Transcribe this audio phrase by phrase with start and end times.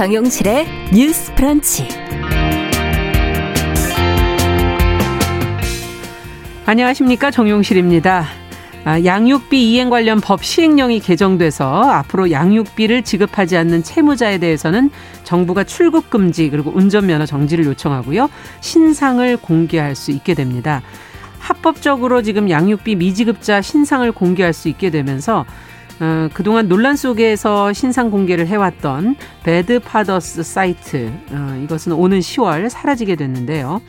[0.00, 1.86] 정용실의 뉴스 프런치.
[6.64, 7.30] 안녕하십니까.
[7.30, 8.24] 정용실입니다.
[8.86, 14.88] 아, 양육비 이행 관련 법 시행령이 개정돼서 앞으로 양육비를 지급하지 않는 채무자에 대해서는
[15.24, 18.30] 정부가 출국 금지 그리고 운전면허 정지를 요청하고요.
[18.60, 20.80] 신상을 공개할 수 있게 됩니다.
[21.38, 25.44] 합법적으로 지금 양육비 미지급자 신상을 공개할 수 있게 되면서
[26.00, 33.16] 어, 그동안 논란 속에서 신상 공개를 해왔던 Bad Fathers 사이트 어, 이것은 오는 10월 사라지게
[33.16, 33.82] 됐는데요.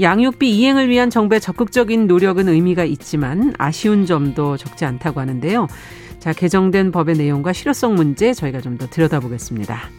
[0.00, 5.68] 양육비 이행을 위한 정부의 적극적인 노력은 의미가 있지만 아쉬운 점도 적지 않다고 하는데요.
[6.18, 9.90] 자, 개정된 법의 내용과 실효성 문제 저희가 좀 더 들여다보겠습니다.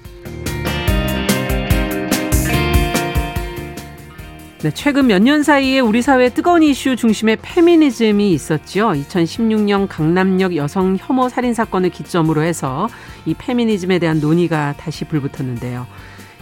[4.64, 8.94] 네, 최근 몇 년 사이에 우리 사회 뜨거운 이슈 중심에 페미니즘이 있었죠.
[8.94, 12.88] 2016년 강남역 여성 혐오 살인 사건을 기점으로 해서
[13.26, 15.86] 이 페미니즘에 대한 논의가 다시 불붙었는데요.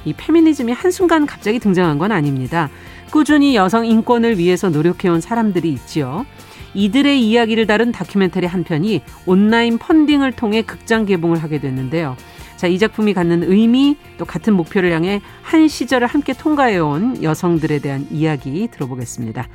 [0.06, 2.70] 이 페미니즘이 한순간 갑자기 등장한 건 아닙니다.
[3.10, 6.28] 꾸준히 여성 인권을 위해서 노력해온 사람들이 있지요.
[6.76, 12.16] 이들의 이야기를 다룬 다큐멘터리 한 편이 온라인 펀딩을 통해 극장 개봉을 하게 됐는데요.
[12.62, 18.06] 자, 이 작품이 갖는 의미 또 같은 목표를 향해 한 시절을 함께 통과해온 여성들에 대한
[18.12, 19.48] 이야기 들어보겠습니다.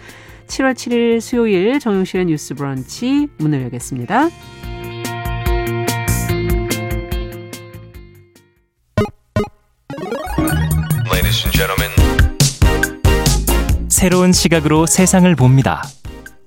[0.48, 4.28] 7월 7일 수요일 정용실의 뉴스 브런치 문을 열겠습니다.
[13.88, 15.84] 새로운 시각으로 세상을 봅니다.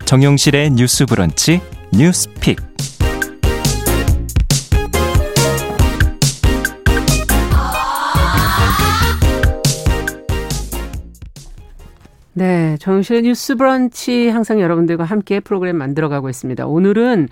[0.04, 1.62] 정용실의 뉴스 브런치
[1.94, 2.58] 뉴스 픽.
[12.40, 16.68] 네, 정용실의 뉴스 브런치 항상 여러분들과 함께 프로그램 만들어가고 있습니다.
[16.68, 17.28] 오늘은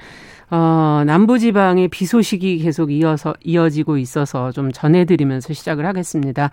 [0.50, 6.52] 어, 남부지방의 비 소식이 계속 이어서 이어지고 있어서 좀 전해드리면서 시작을 하겠습니다.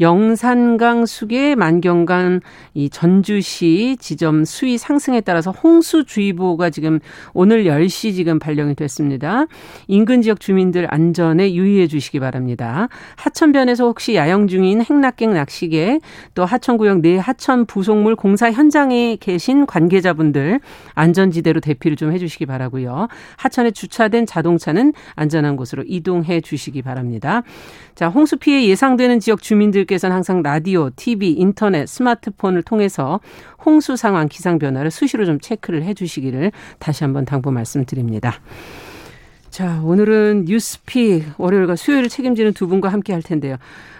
[0.00, 2.40] 영산강 수계 만경강
[2.74, 7.00] 이 전주시 지점 수위 상승에 따라서 홍수주의보가 지금
[7.34, 9.44] 오늘 10시 지금 발령이 됐습니다.
[9.88, 12.88] 인근 지역 주민들 안전에 유의해 주시기 바랍니다.
[13.16, 16.00] 하천변에서 혹시 야영 중인 행락객 낚시계
[16.34, 20.60] 또 하천구역 내 하천 부속물 공사 현장에 계신 관계자분들
[20.94, 23.08] 안전지대로 대피를 좀 해주시기 바라고요.
[23.36, 27.42] 하천에 주차된 자동차는 안전한 곳으로 이동해 주시기 바랍니다.
[27.94, 33.20] 자, 홍수 피해 예상되는 지역 주민들께서는 항상 라디오, TV, 인터넷, 스마트폰을 통해서
[33.64, 38.34] 홍수 상황, 기상 변화를 수시로 좀 체크를 해 주시기를 다시 한번 당부 말씀드립니다.
[39.50, 43.56] 자, 오늘은 뉴스픽 월요일과 수요일을 책임지는 두 분과 함께 할 텐데요.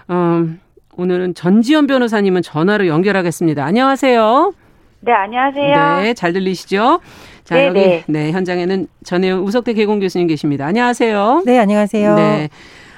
[0.08, 0.60] 음,
[0.96, 3.64] 오늘은 전지현 변호사님은 전화로 연결하겠습니다.
[3.64, 4.54] 안녕하세요.
[5.00, 6.00] 네, 안녕하세요.
[6.02, 7.00] 네, 잘 들리시죠?
[7.44, 7.66] 자, 네네.
[7.68, 8.04] 여기 네.
[8.06, 10.66] 네, 현장에는 전혜영 우석대 개공 교수님 계십니다.
[10.66, 11.42] 안녕하세요.
[11.46, 12.14] 네, 안녕하세요.
[12.16, 12.48] 네.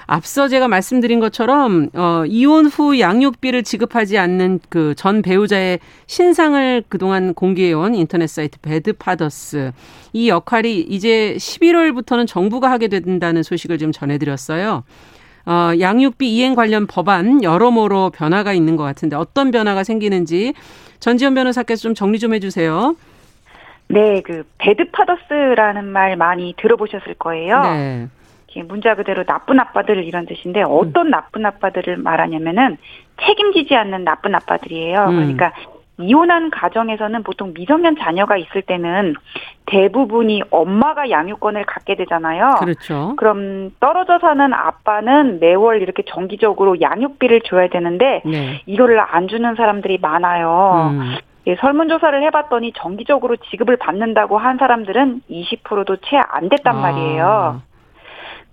[0.06, 7.32] 앞서 제가 말씀드린 것처럼 어 이혼 후 양육비를 지급하지 않는 그 전 배우자의 신상을 그동안
[7.32, 9.72] 공개해 온 인터넷 사이트 Bad Fathers
[10.12, 14.82] 이 역할이 이제 11월부터는 정부가 하게 된다는 소식을 좀 전해 드렸어요.
[15.46, 20.52] 어 양육비 이행 관련 법안 여러모로 변화가 있는 것 같은데 어떤 변화가 생기는지
[21.00, 22.96] 전지현 변호사께서 좀 정리 좀 해주세요.
[23.92, 27.60] 네, 그 Bad Fathers라는 말 많이 들어보셨을 거예요.
[27.62, 28.08] 네.
[28.64, 31.10] 문자 그대로 나쁜 아빠들 이런 뜻인데 어떤 음.
[31.10, 32.76] 나쁜 아빠들을 말하냐면은
[33.24, 35.04] 책임지지 않는 나쁜 아빠들이에요.
[35.04, 35.16] 음.
[35.16, 35.52] 그러니까
[35.98, 39.14] 이혼한 가정에서는 보통 미성년 자녀가 있을 때는
[39.66, 42.56] 대부분이 엄마가 양육권을 갖게 되잖아요.
[42.60, 43.14] 그렇죠.
[43.16, 48.62] 그럼 떨어져 사는 아빠는 매월 이렇게 정기적으로 양육비를 줘야 되는데 네.
[48.66, 50.90] 이거를 안 주는 사람들이 많아요.
[50.92, 51.16] 음.
[51.46, 56.80] 예, 설문조사를 해봤더니 정기적으로 지급을 받는다고 한 사람들은 20%도 채 안 됐단 아.
[56.80, 57.62] 말이에요.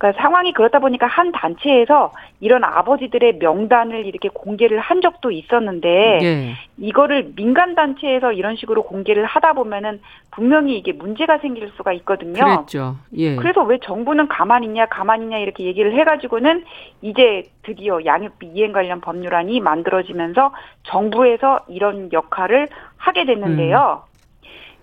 [0.00, 6.54] 그러니까 상황이 그렇다 보니까 한 단체에서 이런 아버지들의 명단을 이렇게 공개를 한 적도 있었는데 네.
[6.78, 10.00] 이거를 민간 단체에서 이런 식으로 공개를 하다 보면은
[10.30, 12.42] 분명히 이게 문제가 생길 수가 있거든요.
[12.42, 12.96] 그랬죠.
[13.18, 13.36] 예.
[13.36, 16.64] 그래서 왜 정부는 가만히 있냐 가만히 있냐 이렇게 얘기를 해가지고는
[17.02, 20.52] 이제 드디어 양육비 이행 관련 법률안이 만들어지면서
[20.84, 24.04] 정부에서 이런 역할을 하게 됐는데요.
[24.06, 24.09] 음.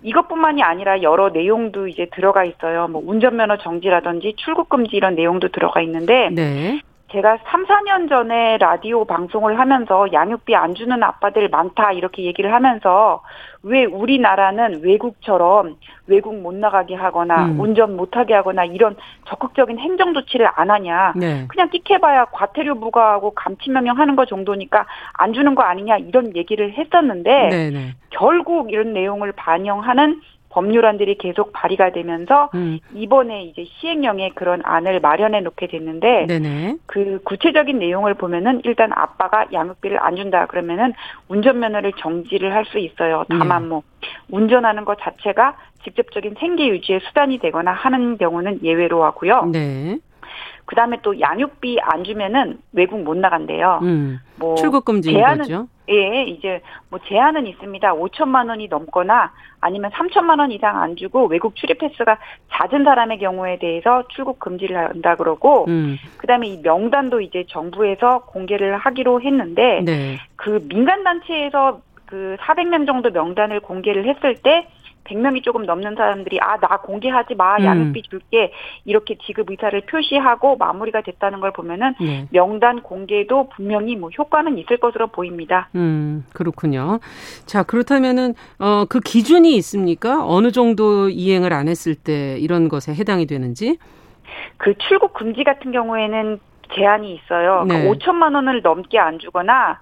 [0.02, 2.88] 이것뿐만이 아니라 여러 내용도 이제 들어가 있어요.
[2.88, 6.80] 뭐 운전면허 정지라든지 출국 금지 이런 내용도 들어가 있는데 네.
[7.10, 13.22] 제가 3, 4년 전에 라디오 방송을 하면서 양육비 안 주는 아빠들 많다 이렇게 얘기를 하면서
[13.62, 15.76] 왜 우리나라는 외국처럼
[16.06, 17.60] 외국 못 나가게 하거나 음.
[17.60, 18.94] 운전 못하게 하거나 이런
[19.26, 21.14] 적극적인 행정 조치를 안 하냐.
[21.16, 21.46] 네.
[21.48, 26.74] 그냥 끽해봐야 과태료 부과하고 감치 명령 하는 거 정도니까 안 주는 거 아니냐 이런 얘기를
[26.74, 27.70] 했었는데 네네.
[27.70, 27.94] 네.
[28.10, 30.20] 결국 이런 내용을 반영하는
[30.50, 32.78] 법률안들이 계속 발의가 되면서 음.
[32.94, 36.76] 이번에 이제 시행령에 그런 안을 마련해 놓게 됐는데 네네.
[36.86, 40.92] 그 구체적인 내용을 보면은 일단 아빠가 양육비를 안 준다 그러면은
[41.28, 43.24] 운전면허를 정지를 할 수 있어요.
[43.28, 43.68] 다만 네.
[43.68, 43.82] 뭐
[44.30, 49.46] 운전하는 것 자체가 직접적인 생계 유지의 수단이 되거나 하는 경우는 예외로 하고요.
[49.52, 49.98] 네.
[50.68, 53.80] 그 다음에 또 양육비 안 주면은 외국 못 나간대요.
[53.80, 54.20] 음.
[54.36, 55.66] 뭐 출국 금지인 제한은-.
[55.88, 56.60] 예, 이제
[56.90, 57.94] 뭐 제한은 있습니다.
[57.94, 62.18] 5천만 원이 넘거나 아니면 3천만 원 이상 안 주고 외국 출입 횟수가
[62.52, 65.96] 잦은 사람의 경우에 대해서 출국 금지를 한다 그러고 음.
[66.18, 70.18] 그다음에 이 명단도 이제 정부에서 공개를 하기로 했는데 네.
[70.36, 74.68] 그 민간 단체에서 그 400명 정도 명단을 공개를 했을 때
[75.08, 77.64] 100명이 조금 넘는 사람들이 아 나 공개하지 마 음.
[77.64, 78.52] 양육비 줄게
[78.84, 82.26] 이렇게 지급 의사를 표시하고 마무리가 됐다는 걸 보면은 네.
[82.30, 85.68] 명단 공개도 분명히 뭐 효과는 있을 것으로 보입니다.
[85.76, 86.98] 음, 그렇군요.
[87.46, 90.26] 자, 그렇다면은, 어, 그 기준이 있습니까?
[90.26, 93.78] 어느 정도 이행을 안 했을 때 이런 것에 해당이 되는지?
[94.56, 96.40] 그 출국 금지 같은 경우에는
[96.74, 97.64] 제한이 있어요.
[97.68, 97.80] 네.
[97.82, 99.80] 그러니까 5천만 원을 넘게 안 주거나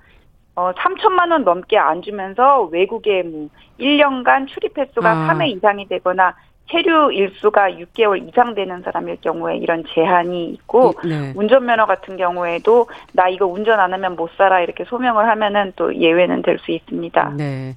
[0.57, 3.49] 어 3천만 원 넘게 안 주면서 외국에 뭐
[3.79, 5.29] 1년간 출입 횟수가 아.
[5.35, 6.35] 3회 이상이 되거나
[6.71, 11.33] 체류 일수가 6개월 이상 되는 사람일 경우에 이런 제한이 있고 이- 네.
[11.37, 16.43] 운전면허 같은 경우에도 나 이거 운전 안 하면 못 살아 이렇게 소명을 하면은 또 예외는
[16.43, 17.35] 될 수 있습니다.
[17.37, 17.75] 네.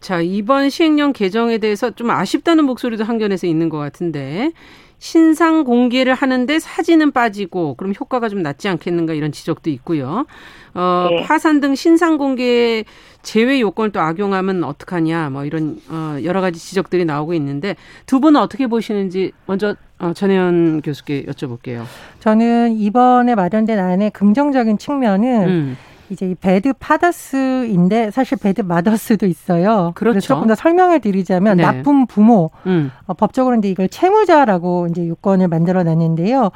[0.00, 4.50] 자, 이번 시행령 개정에 대해서 좀 아쉽다는 목소리도 한견에서 있는 것 같은데,
[4.98, 10.26] 신상 공개를 하는데 사진은 빠지고, 그럼 효과가 좀 낮지 않겠는가 이런 지적도 있고요.
[10.74, 11.22] 어, 네.
[11.22, 12.84] 파산 등 신상 공개
[13.22, 17.76] 제외 요건을 또 악용하면 어떡하냐, 뭐 이런, 어, 여러 가지 지적들이 나오고 있는데,
[18.06, 21.84] 두 분은 어떻게 보시는지 먼저, 어, 전혜연 교수께 여쭤볼게요.
[22.20, 25.76] 저는 이번에 마련된 안의 긍정적인 측면은 음,
[26.10, 29.92] 이제 이 Bad Fathers인데 사실 Bad Mothers도 있어요.
[29.94, 30.20] 그렇죠.
[30.20, 31.62] 조금 더 설명을 드리자면 네.
[31.62, 36.50] 나쁜 부모 음, 어, 법적으로 이제 이걸 채무자라고 이제 유권을 만들어 놨는데요.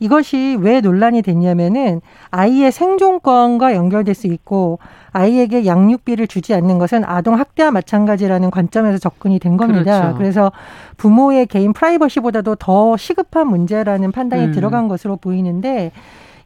[0.00, 2.00] 이것이 왜 논란이 됐냐면은
[2.30, 4.80] 아이의 생존권과 연결될 수 있고
[5.12, 10.00] 아이에게 양육비를 주지 않는 것은 아동 학대와 마찬가지라는 관점에서 접근이 된 겁니다.
[10.00, 10.18] 그렇죠.
[10.18, 10.52] 그래서
[10.96, 14.52] 부모의 개인 프라이버시보다도 더 시급한 문제라는 판단이 음.
[14.52, 15.92] 들어간 것으로 보이는데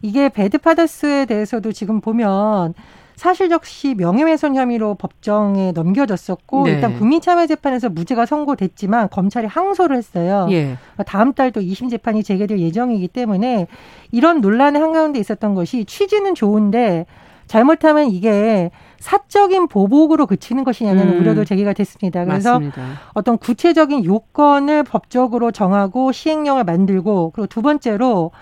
[0.07, 2.75] 이게 배드파더스에 대해서도 지금 보면
[3.17, 6.73] 사실적 시 명예훼손 혐의로 법정에 넘겨졌었고 네.
[6.73, 10.47] 일단 국민참여재판에서 무죄가 선고됐지만 검찰이 항소를 했어요.
[10.51, 10.77] 예.
[11.07, 13.67] 다음 달 또 2심 재판이 재개될 예정이기 때문에
[14.13, 17.07] 이런 논란의 한가운데 있었던 것이 취지는 좋은데
[17.47, 21.21] 잘못하면 이게 사적인 보복으로 그치는 것이냐는 음.
[21.21, 22.25] 우려도 제기가 됐습니다.
[22.25, 22.83] 그래서 맞습니다.
[23.15, 28.33] 어떤 구체적인 요건을 법적으로 정하고 시행령을 만들고 그리고 두 번째로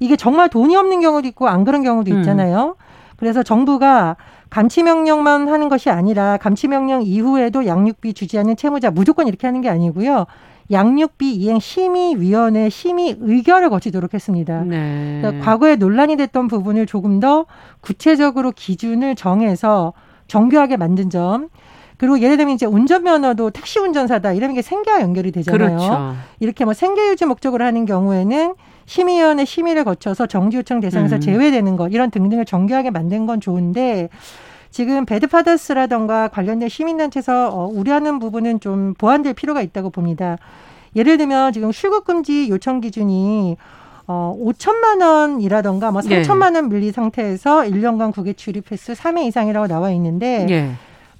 [0.00, 2.18] 이게 정말 돈이 없는 경우도 있고 안 그런 경우도 음.
[2.18, 2.76] 있잖아요.
[3.16, 4.16] 그래서 정부가
[4.50, 9.60] 감치 명령만 하는 것이 아니라 감치 명령 이후에도 양육비 주지 않는 채무자 무조건 이렇게 하는
[9.60, 10.26] 게 아니고요.
[10.70, 14.62] 양육비 이행 심의위원회 심의 의결을 거치도록 했습니다.
[14.64, 15.20] 네.
[15.20, 17.46] 그러니까 과거에 논란이 됐던 부분을 조금 더
[17.80, 19.94] 구체적으로 기준을 정해서
[20.26, 21.48] 정교하게 만든 점.
[21.96, 25.76] 그리고 예를 들면 이제 운전면허도 택시 운전사다 이러면 이게 생계와 연결이 되잖아요.
[25.76, 26.14] 그렇죠.
[26.38, 28.54] 이렇게 뭐 생계 유지 목적으로 하는 경우에는
[28.88, 31.20] 심의위원회 심의를 거쳐서 정지 요청 대상에서 음.
[31.20, 34.08] 제외되는 것 이런 등등을 정교하게 만든 건 좋은데
[34.70, 40.38] 지금 배드파더스라던가 관련된 시민단체에서 어, 우려하는 부분은 좀 보완될 필요가 있다고 봅니다.
[40.96, 43.58] 예를 들면 지금 출국 금지 요청 기준이
[44.06, 46.22] 어, 5천만 원이라던가 뭐 예.
[46.22, 50.70] 3천만 원 밀리 상태에서 1년간 국외 출입 횟수 3회 이상이라고 나와 있는데 예.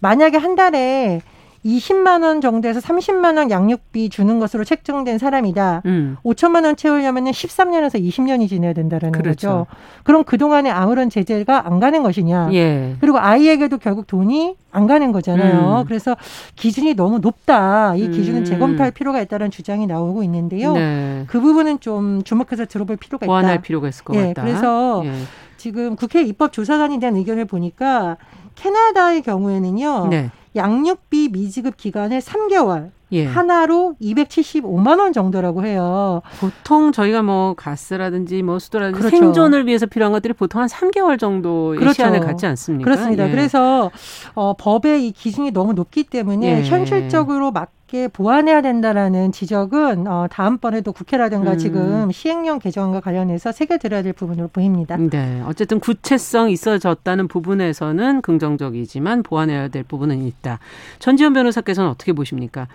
[0.00, 1.20] 만약에 한 달에
[1.68, 5.82] 20만 원 정도에서 30만 원 양육비 주는 것으로 책정된 사람이다.
[5.84, 6.16] 음.
[6.24, 9.48] 5천만 원 채우려면은 13년에서 20년이 지내야 된다라는 그렇죠.
[9.48, 9.66] 거죠.
[10.04, 12.50] 그럼 그 동안에 아무런 제재가 안 가는 것이냐.
[12.54, 12.96] 예.
[13.00, 15.80] 그리고 아이에게도 결국 돈이 안 가는 거잖아요.
[15.80, 15.84] 음.
[15.86, 16.16] 그래서
[16.56, 17.94] 기준이 너무 높다.
[17.96, 18.44] 이 기준은 음.
[18.44, 20.72] 재검토할 필요가 있다는 주장이 나오고 있는데요.
[20.72, 21.24] 네.
[21.26, 23.62] 그 부분은 좀 주목해서 들어볼 필요가 보완할 있다.
[23.62, 24.42] 필요가 있을 것 예, 같다.
[24.42, 25.12] 그래서 예.
[25.56, 28.16] 지금 국회 입법조사관에 대한 의견을 보니까
[28.54, 30.08] 캐나다의 경우에는요.
[30.08, 30.30] 네.
[30.56, 33.24] 양육비 미지급 기간을 3개월 예.
[33.24, 36.20] 하나로 275만 원 정도라고 해요.
[36.40, 39.16] 보통 저희가 뭐 가스라든지 뭐 수도라든지 그렇죠.
[39.16, 41.94] 생존을 위해서 필요한 것들이 보통 한 3개월 정도의 그렇죠.
[41.94, 42.84] 시간을 갖지 않습니까?
[42.84, 43.26] 그렇습니다.
[43.28, 43.30] 예.
[43.30, 43.90] 그래서
[44.34, 46.64] 어, 법의 이 기준이 너무 높기 때문에 예.
[46.64, 51.58] 현실적으로 맞 게 보완해야 된다라는 지적은 어, 다음번에도 국회라든가 음.
[51.58, 54.96] 지금 시행령 개정과 관련해서 새겨들어야 될 부분으로 보입니다.
[54.98, 55.42] 네.
[55.46, 60.58] 어쨌든 구체성 있어졌다는 부분에서는 긍정적이지만 보완해야 될 부분은 있다.
[60.98, 62.68] 전지현 변호사께서는 어떻게 보십니까?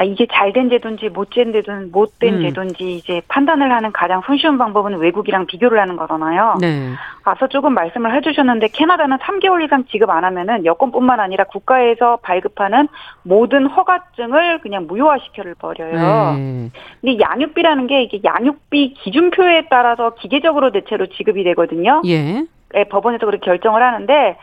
[0.00, 2.42] 아, 이게 잘된 제도인지 못된 제도는 못된 음.
[2.42, 6.56] 제도인지 이제 판단을 하는 가장 손쉬운 방법은 외국이랑 비교를 하는 거잖아요.
[6.58, 6.90] 네.
[7.24, 12.88] 앞서 조금 말씀을 해주셨는데 캐나다는 3개월 이상 지급 안 하면은 여권뿐만 아니라 국가에서 발급하는
[13.24, 16.36] 모든 허가증 기능을 그냥 무효화시켜 버려요.
[16.36, 16.70] 네.
[17.00, 22.00] 근데 양육비라는 게 이게 양육비 기준표에 따라서 기계적으로 대체로 지급이 되거든요.
[22.06, 22.46] 예.
[22.72, 24.36] 네, 법원에서 그렇게 결정을 하는데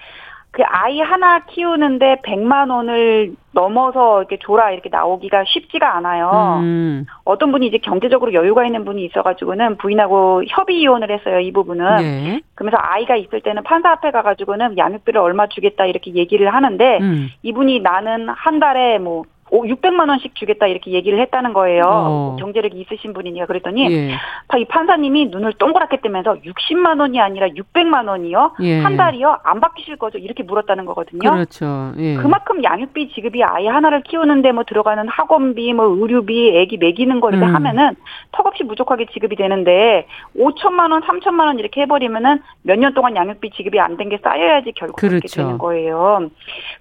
[0.51, 6.59] 그 아이 하나 키우는데 100만 원을 넘어서 이렇게 줘라 이렇게 나오기가 쉽지가 않아요.
[6.61, 7.05] 음.
[7.25, 11.39] 어떤 분이 이제 경제적으로 여유가 있는 분이 있어가지고는 부인하고 협의 이혼을 했어요.
[11.39, 11.97] 이 부분은.
[11.97, 12.41] 네.
[12.55, 17.29] 그러면서 아이가 있을 때는 판사 앞에 가가지고는 양육비를 얼마 주겠다 이렇게 얘기를 하는데 음.
[17.43, 21.83] 이분이 나는 한 달에 뭐 600만 원씩 주겠다 이렇게 얘기를 했다는 거예요.
[21.85, 22.35] 어.
[22.39, 24.11] 경제력이 있으신 분이니까 그랬더니 예.
[24.59, 28.53] 이 판사님이 눈을 동그랗게 뜨면서 60만 원이 아니라 600만 원이요.
[28.61, 28.79] 예.
[28.81, 29.37] 한 달이요?
[29.43, 30.17] 안 바뀌실 거죠?
[30.17, 31.29] 이렇게 물었다는 거거든요.
[31.31, 31.91] 그렇죠.
[31.97, 32.15] 예.
[32.15, 37.45] 그만큼 양육비 지급이 아이 하나를 키우는데 뭐 들어가는 학원비, 뭐 의료비, 애기 먹이는 거 이렇게
[37.45, 37.55] 음.
[37.55, 37.95] 하면은
[38.31, 43.79] 턱없이 부족하게 지급이 되는데 5천만 원, 3천만 원 이렇게 해버리면은 몇 년 동안 양육비 지급이
[43.79, 45.17] 안 된 게 쌓여야지 결국 그렇죠.
[45.19, 46.29] 그렇게 되는 거예요.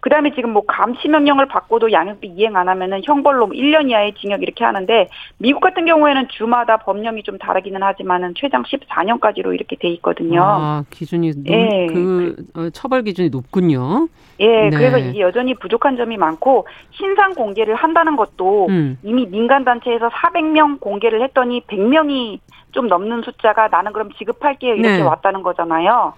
[0.01, 4.43] 그다음에 지금 뭐 감시 명령을 받고도 양육비 이행 안 하면은 형벌로 1년 뭐 이하의 징역
[4.43, 5.09] 이렇게 하는데
[5.39, 10.43] 미국 같은 경우에는 주마다 법령이 좀 다르기는 하지만은 최장 14년까지로 이렇게 돼 있거든요.
[10.43, 11.87] 아, 기준이 예.
[11.87, 14.09] 그 어, 처벌 기준이 높군요.
[14.41, 14.71] 예, 네.
[14.71, 18.99] 그래서 이게 여전히 부족한 점이 많고 신상 공개를 한다는 것도 음.
[19.03, 22.39] 이미 민간 단체에서 400명 공개를 했더니 100명이
[22.73, 25.03] 좀 넘는 숫자가 나는 그럼 지급할게요 이렇게 네.
[25.03, 26.13] 왔다는 거잖아요.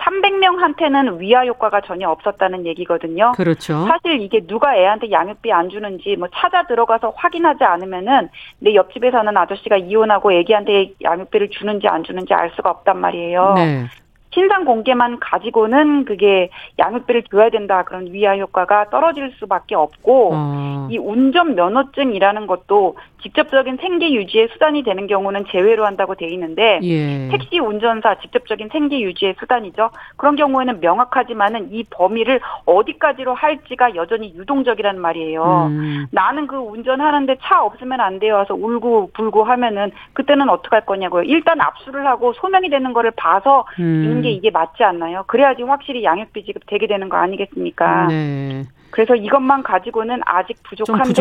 [0.00, 3.32] 300명한테는 위화 효과가 전혀 없었다는 얘기거든요.
[3.36, 3.86] 그렇죠.
[3.86, 8.28] 사실 이게 누가 애한테 양육비 안 주는지 뭐 찾아 들어가서 확인하지 않으면은
[8.58, 13.54] 내 옆집에 사는 아저씨가 이혼하고 애기한테 양육비를 주는지 안 주는지 알 수가 없단 말이에요.
[13.56, 13.86] 네.
[14.32, 20.88] 신상 공개만 가지고는 그게 양육비를 줘야 된다 그런 위화 효과가 떨어질 수밖에 없고 어.
[20.90, 27.28] 이 운전 면허증이라는 것도 직접적인 생계 유지의 수단이 되는 경우는 제외로 한다고 돼 있는데 예.
[27.28, 29.90] 택시 운전사 직접적인 생계 유지의 수단이죠.
[30.16, 35.66] 그런 경우에는 명확하지만은 이 범위를 어디까지로 할지가 여전히 유동적이란 말이에요.
[35.70, 36.06] 음.
[36.10, 38.36] 나는 그 운전하는데 차 없으면 안 돼요.
[38.36, 41.24] 와서 울고 불고 하면은 그때는 어떻게 할 거냐고요.
[41.24, 44.19] 일단 압수를 하고 소명이 되는 거를 봐서 음.
[44.20, 45.24] 있는 게 이게 맞지 않나요?
[45.26, 48.06] 그래야지 확실히 양육비 지급 되게 되는 거 아니겠습니까?
[48.08, 48.64] 네.
[48.90, 51.12] 그래서 이것만 가지고는 아직 부족한데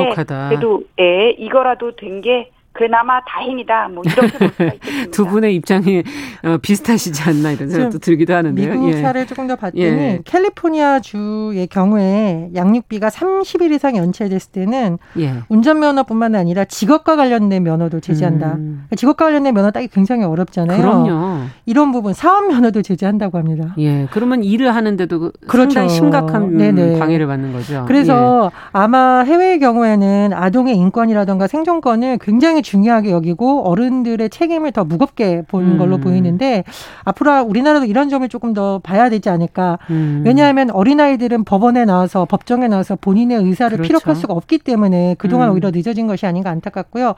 [0.50, 3.90] 그래도 예, 이거라도 된 게 그나마 다행이다.
[3.90, 5.12] 뭐 이렇게 볼 수가 있겠습니다.
[5.12, 6.04] 두 분의 입장이
[6.46, 8.72] 어, 비슷하시지 않나 이런 생각도 들기도 하는데요.
[8.74, 9.02] 미국 예.
[9.02, 10.22] 사례를 조금 더 봤더니 예.
[10.24, 15.34] 캘리포니아 주의 경우에 양육비가 30일 이상 연체됐을 때는 예.
[15.50, 18.54] 운전면허뿐만 아니라 직업과 관련된 면허도 제지한다.
[18.54, 18.84] 음.
[18.88, 20.82] 그러니까 직업과 관련된 면허 따기 굉장히 어렵잖아요.
[20.82, 21.42] 그럼요.
[21.66, 23.76] 이런 부분 사업 면허도 제지한다고 합니다.
[23.78, 25.72] 예, 그러면 일을 하는데도 그 그렇죠.
[25.72, 26.98] 상당히 심각한 네네.
[26.98, 27.84] 방해를 받는 거죠.
[27.90, 28.58] 그래서 예.
[28.72, 35.78] 아마 해외의 경우에는 아동의 인권이라든가 생존권을 굉장히 중요하게 여기고 어른들의 책임을 더 무겁게 보는 음.
[35.80, 36.64] 걸로 보이는데
[37.04, 39.80] 앞으로 우리나라도 이런 점을 조금 더 봐야 되지 않을까.
[39.90, 40.22] 음.
[40.24, 43.88] 왜냐하면 어린아이들은 법원에 나와서 법정에 나와서 본인의 의사를 그렇죠.
[43.88, 45.56] 피력할 수가 없기 때문에 그동안 음.
[45.56, 47.16] 오히려 늦어진 것이 아닌가 안타깝고요.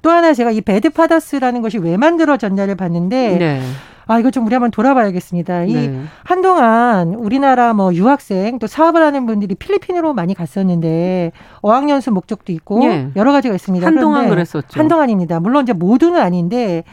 [0.00, 3.60] 또 하나 제가 이 배드 파더스라는 것이 왜 만들어졌냐를 봤는데 네.
[4.06, 5.64] 아, 이거 좀 우리 한번 돌아봐야겠습니다.
[5.64, 6.00] 이 네.
[6.24, 11.32] 한동안 우리나라 뭐 유학생 또 사업을 하는 분들이 필리핀으로 많이 갔었는데
[11.62, 13.08] 어학연수 목적도 있고 네.
[13.16, 13.86] 여러 가지가 있습니다.
[13.86, 14.78] 한동안 그랬었죠.
[14.78, 15.40] 한동안입니다.
[15.40, 16.84] 물론 이제 모두는 아닌데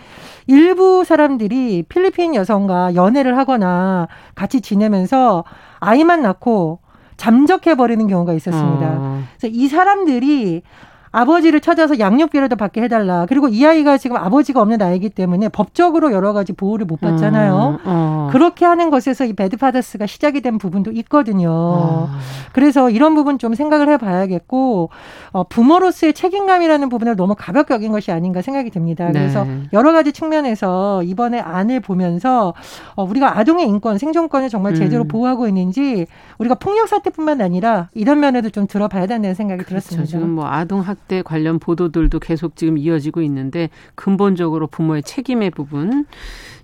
[0.47, 5.43] 일부 사람들이 필리핀 여성과 연애를 하거나 같이 지내면서
[5.79, 6.79] 아이만 낳고
[7.17, 8.95] 잠적해 버리는 경우가 있었습니다.
[8.97, 9.21] 어.
[9.37, 10.63] 그래서 이 사람들이
[11.11, 13.25] 아버지를 찾아서 양육비를 더 받게 해달라.
[13.27, 17.79] 그리고 이 아이가 지금 아버지가 없는 아이기 때문에 법적으로 여러 가지 보호를 못 받잖아요.
[17.79, 18.29] 음, 어.
[18.31, 21.49] 그렇게 하는 것에서 이 배드파더스가 시작이 된 부분도 있거든요.
[21.51, 22.09] 어.
[22.53, 24.89] 그래서 이런 부분 좀 생각을 해봐야겠고
[25.31, 29.07] 어, 부모로서의 책임감이라는 부분을 너무 가볍게 여긴 것이 아닌가 생각이 듭니다.
[29.07, 29.19] 네.
[29.19, 32.53] 그래서 여러 가지 측면에서 이번에 안을 보면서
[32.95, 35.07] 어, 우리가 아동의 인권, 생존권을 정말 제대로 음.
[35.09, 39.89] 보호하고 있는지 우리가 폭력 사태뿐만 아니라 이런 면에도 좀 들어봐야 된다는 생각이 그렇죠.
[39.89, 40.07] 들었습니다.
[40.09, 46.05] 지금 뭐 아동 학 학대 관련 보도들도 계속 지금 이어지고 있는데 근본적으로 부모의 책임의 부분.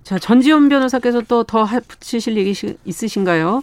[0.02, 2.50] 자, 전지현 변호사께서 또 더 붙이실 얘기
[2.84, 3.62] 있으신가요?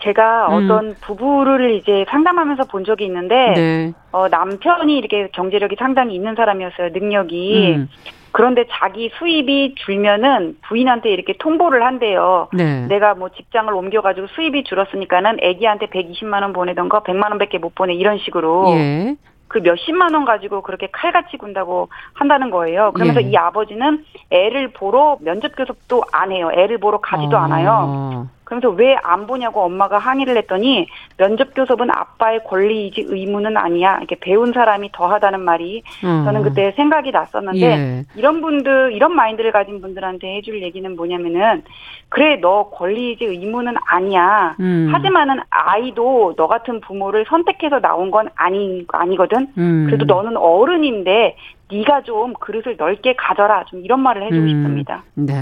[0.00, 0.64] 제가 음.
[0.64, 3.92] 어떤 부부를 이제 상담하면서 본 적이 있는데 네.
[4.12, 6.90] 어, 남편이 이렇게 경제력이 상당히 있는 사람이었어요.
[6.92, 7.74] 능력이.
[7.76, 7.88] 음.
[8.30, 12.48] 그런데 자기 수입이 줄면은 부인한테 이렇게 통보를 한대요.
[12.52, 12.86] 네.
[12.86, 17.94] 내가 뭐 직장을 옮겨가지고 수입이 줄었으니까는 애기한테 120만 원 보내던 거 100만 원밖에 못 보내
[17.94, 18.70] 이런 식으로.
[18.70, 19.16] 예.
[19.48, 22.92] 그 몇십만 원 가지고 그렇게 칼같이 군다고 한다는 거예요.
[22.92, 23.28] 그러면서 예.
[23.28, 26.50] 이 아버지는 애를 보러 면접 교섭도 안 해요.
[26.52, 27.40] 애를 보러 가지도 어.
[27.40, 28.28] 않아요.
[28.48, 30.86] 그러면서 왜 안 보냐고 엄마가 항의를 했더니
[31.18, 33.98] 면접 교섭은 아빠의 권리이지 의무는 아니야.
[33.98, 36.24] 이렇게 배운 사람이 더하다는 말이 어.
[36.24, 38.04] 저는 그때 생각이 났었는데 예.
[38.16, 41.62] 이런 분들 이런 마인드를 가진 분들한테 해줄 얘기는 뭐냐면은
[42.08, 44.56] 그래 너 권리이지 의무는 아니야.
[44.60, 44.88] 음.
[44.92, 49.48] 하지만은 아이도 너 같은 부모를 선택해서 나온 건 아니 아니거든.
[49.58, 49.86] 음.
[49.86, 51.36] 그래도 너는 어른인데
[51.70, 53.64] 네가 좀 그릇을 넓게 가져라.
[53.66, 54.48] 좀 이런 말을 해주고 음.
[54.48, 55.02] 싶습니다.
[55.14, 55.34] 네.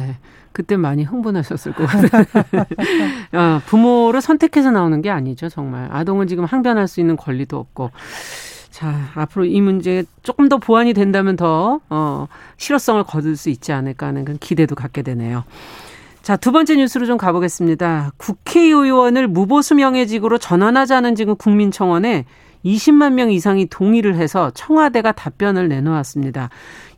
[0.56, 2.25] 그때 많이 흥분하셨을 것 같아요.
[3.32, 5.86] 어, 부모를 선택해서 나오는 게 아니죠, 정말.
[5.92, 7.90] 아동은 지금 항변할 수 있는 권리도 없고.
[8.70, 14.06] 자, 앞으로 이 문제 조금 더 보완이 된다면 더, 어, 실효성을 거둘 수 있지 않을까
[14.06, 15.44] 하는 그런 기대도 갖게 되네요.
[16.22, 18.12] 자, 두 번째 뉴스로 좀 가보겠습니다.
[18.16, 22.25] 국회의원을 무보수 명예직으로 전환하자는 지금 국민청원에
[22.64, 26.48] 20만 명 이상이 동의를 해서 청와대가 답변을 내놓았습니다.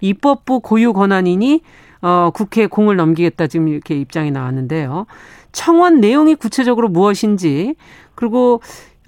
[0.00, 1.62] 입법부 고유 권한이니
[2.00, 5.06] 어, 국회에 공을 넘기겠다 지금 이렇게 입장이 나왔는데요.
[5.52, 7.74] 청원 내용이 구체적으로 무엇인지
[8.14, 8.60] 그리고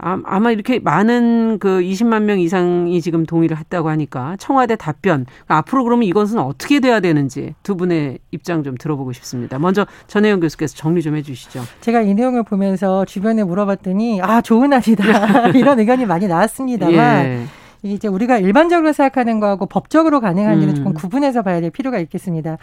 [0.02, 5.84] 아, 아마 이렇게 많은 그 20만 명 이상이 지금 동의를 했다고 하니까 청와대 답변 앞으로
[5.84, 9.58] 그러면 이것은 어떻게 돼야 되는지 두 분의 입장 좀 들어보고 싶습니다.
[9.58, 11.62] 먼저 전혜영 교수께서 정리 좀 해주시죠.
[11.82, 17.44] 제가 이 내용을 보면서 주변에 물어봤더니 아 좋은 아니다 이런 의견이 많이 나왔습니다만 예.
[17.82, 20.76] 이제 우리가 일반적으로 생각하는 거하고 법적으로 가능한지는 음.
[20.76, 22.58] 조금 구분해서 봐야 될 필요가 있겠습니다.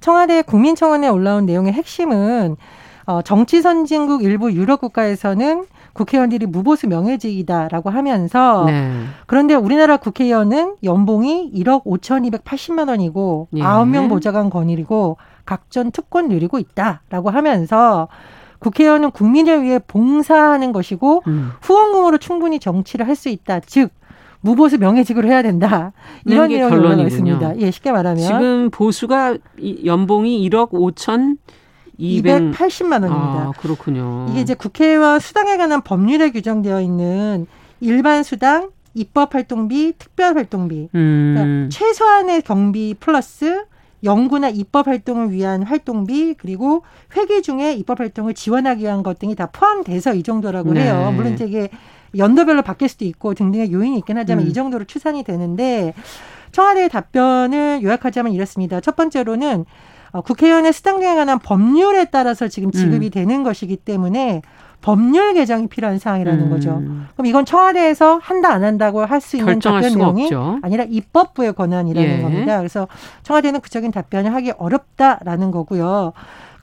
[0.00, 2.56] 청와대 국민청원에 올라온 내용의 핵심은
[3.06, 9.04] 어, 정치 선진국 일부 유럽 국가에서는 국회의원들이 무보수 명예직이다라고 하면서 네.
[9.26, 13.62] 그런데 우리나라 국회의원은 연봉이 1억 5,280만 원이고 예.
[13.62, 18.08] 아홉 명 보좌관 권위이고 각전 특권 누리고 있다라고 하면서
[18.58, 21.52] 국회의원은 국민을 위해 봉사하는 것이고 음.
[21.62, 23.60] 후원금으로 충분히 정치를 할 수 있다.
[23.60, 23.90] 즉
[24.46, 25.92] 무보수 명예직으로 해야 된다.
[26.24, 27.02] 이런 게 내용이.
[27.06, 27.58] 있습니다.
[27.58, 31.38] 예, 쉽게 말하면 지금 보수가 이 연봉이 1억 5천
[31.98, 33.16] 200 280만 원입니다.
[33.16, 34.26] 아, 그렇군요.
[34.30, 37.46] 이게 이제 국회의원 수당에 관한 법률에 규정되어 있는
[37.80, 41.68] 일반 수당, 입법 활동비, 특별 활동비, 그러니까 음.
[41.70, 43.64] 최소한의 경비 플러스
[44.04, 46.82] 연구나 입법 활동을 위한 활동비 그리고
[47.16, 50.84] 회계 중에 입법 활동을 지원하기 위한 것 등이 다 포함돼서 이 정도라고 네.
[50.84, 51.12] 해요.
[51.16, 51.70] 물론 이게
[52.16, 54.48] 연도별로 바뀔 수도 있고 등등의 요인이 있긴 하지만 음.
[54.48, 55.94] 이 정도로 추산이 되는데
[56.52, 58.80] 청와대의 답변을 요약하자면 이렇습니다.
[58.80, 59.64] 첫 번째로는
[60.12, 63.10] 어, 국회의원의 수당 등에 관한 법률에 따라서 지금 지급이 음.
[63.10, 64.42] 되는 것이기 때문에
[64.80, 66.50] 법률 개정이 필요한 사항이라는 음.
[66.50, 66.80] 거죠.
[67.14, 70.58] 그럼 이건 청와대에서 한다 안 한다고 할 수 있는 답변 내용이 없죠.
[70.62, 72.22] 아니라 입법부의 권한이라는 예.
[72.22, 72.58] 겁니다.
[72.58, 72.86] 그래서
[73.24, 76.12] 청와대는 구체적인 답변을 하기 어렵다라는 거고요.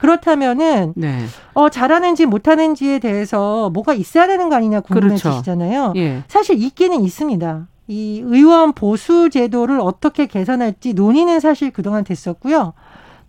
[0.04, 1.24] 그렇다면은 네.
[1.54, 5.00] 어 잘하는지 못하는지에 대해서 뭐가 있어야 되는 거 아니냐 그렇죠.
[5.00, 5.94] 궁금해지시잖아요.
[5.96, 6.22] 예.
[6.28, 7.66] 사실 있기는 있습니다.
[7.88, 12.74] 이 의원 보수 제도를 어떻게 개선할지 논의는 사실 그동안 됐었고요.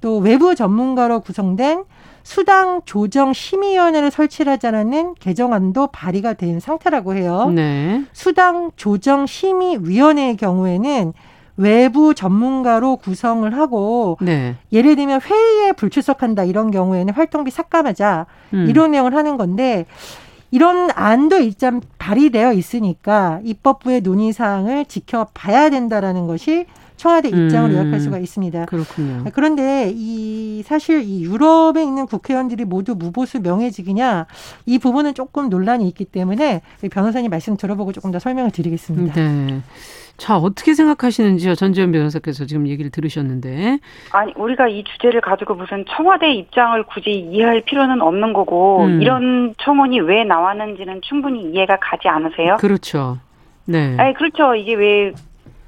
[0.01, 1.85] 또 외부 전문가로 구성된
[2.23, 7.51] 수당 조정 심의위원회를 설치하자는 개정안도 발의가 된 상태라고 해요.
[7.53, 8.03] 네.
[8.11, 11.13] 수당 조정 심의위원회의 경우에는
[11.57, 14.55] 외부 전문가로 구성을 하고 네.
[14.71, 18.65] 예를 들면 회의에 불출석한다 이런 경우에는 활동비 삭감하자 음.
[18.69, 19.85] 이런 내용을 하는 건데
[20.51, 26.65] 이런 안도 일단 발의되어 있으니까 입법부의 논의 사항을 지켜봐야 된다라는 것이
[26.97, 27.75] 청와대 입장을 음.
[27.75, 28.65] 요약할 수가 있습니다.
[28.65, 29.25] 그렇군요.
[29.33, 34.27] 그런데 이 사실 이 유럽에 있는 국회의원들이 모두 무보수 명예직이냐
[34.65, 39.13] 이 부분은 조금 논란이 있기 때문에 변호사님 말씀 들어보고 조금 더 설명을 드리겠습니다.
[39.13, 39.61] 네.
[40.17, 41.55] 자, 어떻게 생각하시는지요?
[41.55, 43.79] 전지현 변호사께서 지금 얘기를 들으셨는데.
[44.11, 49.01] 아니 우리가 이 주제를 가지고 무슨 청와대 입장을 굳이 이해할 필요는 없는 거고 음.
[49.01, 52.57] 이런 청원이 왜 나왔는지는 충분히 이해가 가지 않으세요?
[52.59, 53.17] 그렇죠.
[53.65, 53.95] 네.
[53.99, 54.55] 아니 그렇죠.
[54.55, 55.13] 이게 왜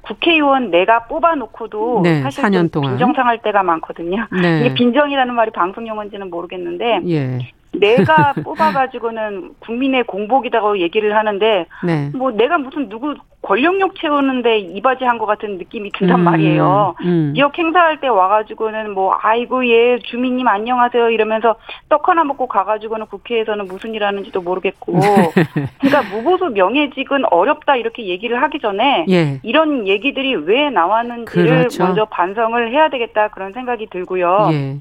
[0.02, 2.90] 국회의원 내가 뽑아놓고도 네, 사실 4년 좀 동안.
[2.92, 4.26] 빈정상할 때가 많거든요.
[4.40, 4.60] 네.
[4.60, 7.38] 이게 빈정이라는 말이 방송 용어인지는 모르겠는데 예.
[7.72, 12.10] 내가 뽑아가지고는 국민의 공복이라고 얘기를 하는데 네.
[12.14, 16.94] 뭐 내가 무슨 누구 권력욕 채우는데 이바지 한 것 같은 느낌이 든단 음, 말이에요.
[17.04, 17.32] 음.
[17.34, 21.56] 지역 행사할 때 와가지고는 뭐 아이고 예 주민님 안녕하세요 이러면서
[21.88, 24.92] 떡 하나 먹고 가가지고는 국회에서는 무슨 일 하는지도 모르겠고
[25.80, 29.40] 그러니까 무보수 명예직은 어렵다 이렇게 얘기를 하기 전에 예.
[29.42, 31.84] 이런 얘기들이 왜 나왔는지를 그렇죠.
[31.84, 34.48] 먼저 반성을 해야 되겠다 그런 생각이 들고요.
[34.52, 34.76] 예.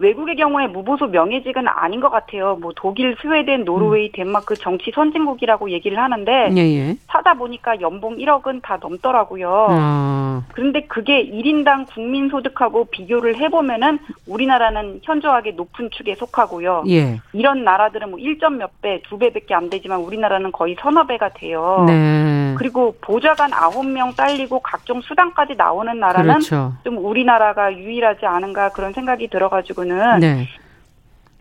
[0.00, 2.56] 외국의 경우에 무보수 명예직은 아닌 것 같아요.
[2.60, 6.96] 뭐 독일, 스웨덴, 노르웨이, 덴마크 정치 선진국이라고 얘기를 하는데 예, 예.
[7.06, 9.66] 찾아보니까 연봉 1억은 다 넘더라고요.
[9.70, 16.84] 아, 그런데 그게 1인당 국민 소득하고 비교를 해보면은 우리나라는 현저하게 높은 축에 속하고요.
[16.88, 17.20] 예.
[17.34, 21.84] 이런 나라들은 뭐 1점 몇 배, 두 배밖에 안 되지만 우리나라는 거의 서너 배가 돼요.
[21.86, 22.54] 네.
[22.56, 26.72] 그리고 보좌관 9명 딸리고 각종 수당까지 나오는 나라는 그렇죠.
[26.84, 30.48] 좀 우리나라가 유일하지 않은가 그런 생각이 들어가지고 는 네.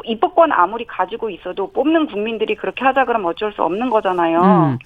[0.06, 4.42] 입법권 아무리 가지고 있어도 뽑는 국민들이 그렇게 하자 그러면 어쩔 수 없는 거잖아요.
[4.42, 4.78] 음.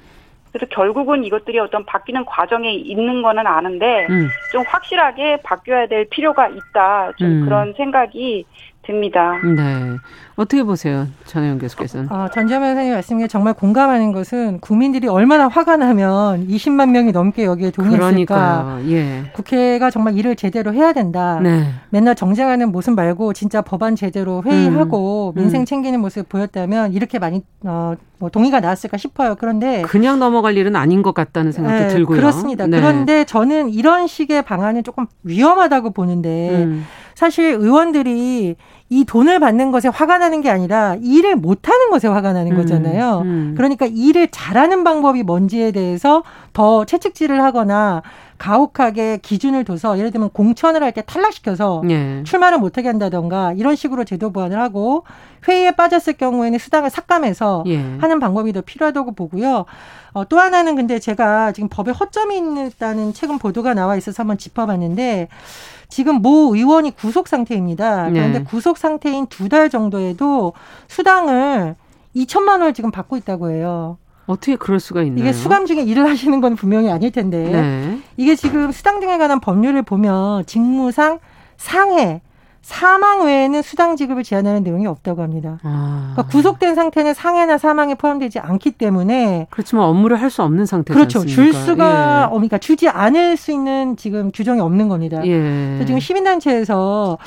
[0.51, 4.29] 그래서 결국은 이것들이 어떤 바뀌는 과정에 있는 거는 아는데 음.
[4.51, 7.11] 좀 확실하게 바뀌어야 될 필요가 있다.
[7.17, 7.45] 좀 음.
[7.45, 8.45] 그런 생각이
[8.85, 9.39] 듭니다.
[9.43, 9.97] 네.
[10.35, 12.11] 어떻게 보세요, 전혜영 교수께서는?
[12.11, 17.71] 어, 전지현 변호사님 말씀에 정말 공감하는 것은 국민들이 얼마나 화가 나면 20만 명이 넘게 여기에
[17.71, 18.07] 동의했을까.
[18.07, 18.79] 그러니까요.
[18.89, 19.31] 예.
[19.33, 21.39] 국회가 정말 일을 제대로 해야 된다.
[21.41, 21.67] 네.
[21.89, 25.39] 맨날 정쟁하는 모습 말고 진짜 법안 제대로 회의하고 음.
[25.39, 25.65] 민생 음.
[25.65, 29.35] 챙기는 모습 보였다면 이렇게 많이 어, 뭐 동의가 나왔을까 싶어요.
[29.35, 32.17] 그런데 그냥 넘어갈 일은 아닌 것 같다는 생각도 네, 들고요.
[32.17, 32.65] 그렇습니다.
[32.67, 32.79] 네.
[32.79, 36.85] 그런데 저는 이런 식의 방안은 조금 위험하다고 보는데 음.
[37.23, 38.57] 사실 의원들이
[38.89, 43.21] 이 돈을 받는 것에 화가 나는 게 아니라 일을 못하는 것에 화가 나는 음, 거잖아요.
[43.23, 43.53] 음.
[43.55, 48.03] 그러니까 일을 잘하는 방법이 뭔지에 대해서 더 채찍질을 하거나
[48.47, 52.23] 가혹하게 기준을 둬서 예를 들면 공천을 할 때 탈락시켜서 예.
[52.25, 55.05] 출마를 못하게 한다던가 이런 식으로 제도 보완을 하고
[55.47, 57.77] 회의에 빠졌을 경우에는 수당을 삭감해서 예.
[57.99, 59.63] 하는 방법이 더 필요하다고 보고요.
[60.11, 65.29] 어, 또 하나는 근데 제가 지금 법에 허점이 있다는 최근 보도가 나와 있어서 한번 짚어봤는데
[65.87, 68.09] 지금 모 의원이 구속 상태입니다.
[68.11, 68.43] 그런데 네.
[68.43, 70.51] 구속 상태인 두 달 정도에도
[70.89, 71.75] 수당을
[72.15, 73.97] 2천만 원을 지금 받고 있다고 해요.
[74.25, 75.19] 어떻게 그럴 수가 있나요?
[75.19, 77.99] 이게 수감 중에 일을 하시는 건 분명히 아닐 텐데 네.
[78.17, 81.19] 이게 지금 수당 등에 관한 법률을 보면 직무상
[81.57, 82.21] 상해
[82.63, 85.59] 사망 외에는 수당 지급을 제한하는 내용이 없다고 합니다.
[85.63, 86.13] 아.
[86.13, 90.97] 그러니까 구속된 상태는 상해나 사망에 포함되지 않기 때문에 그렇지만 업무를 할 수 없는 상태죠.
[90.97, 91.25] 그렇죠.
[91.25, 95.21] 줄 수가 어, 그러니까 주지 않을 수 있는 지금 규정이 없는 겁니다.
[95.25, 95.37] 예.
[95.37, 97.19] 그래서 지금 시민단체에서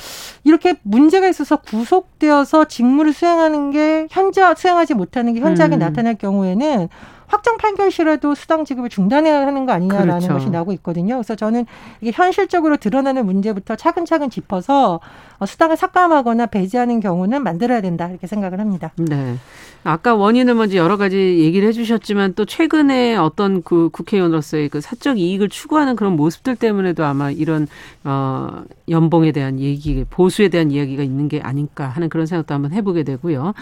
[0.43, 5.79] 이렇게 문제가 있어서 구속되어서 직무를 수행하는 게 현재 수행하지 못하는 게 현저하게 음.
[5.79, 6.89] 나타날 경우에는
[7.27, 10.33] 확정 판결시라도 수당 지급을 중단해야 하는 거 아니냐라는 그렇죠.
[10.33, 11.15] 것이 나오고 있거든요.
[11.15, 11.65] 그래서 저는
[12.01, 14.99] 이게 현실적으로 드러나는 문제부터 차근차근 짚어서
[15.39, 18.91] 어, 수당을 삭감하거나 배제하는 경우는 만들어야 된다 이렇게 생각을 합니다.
[18.97, 19.35] 네.
[19.83, 25.49] 아까 원인을 먼저 여러 가지 얘기를 해주셨지만 또 최근에 어떤 그 국회의원으로서의 그 사적 이익을
[25.49, 27.67] 추구하는 그런 모습들 때문에도 아마 이런
[28.03, 33.03] 어 연봉에 대한 얘기, 보수에 대한 이야기가 있는 게 아닐까 하는 그런 생각도 한번 해보게
[33.03, 33.53] 되고요.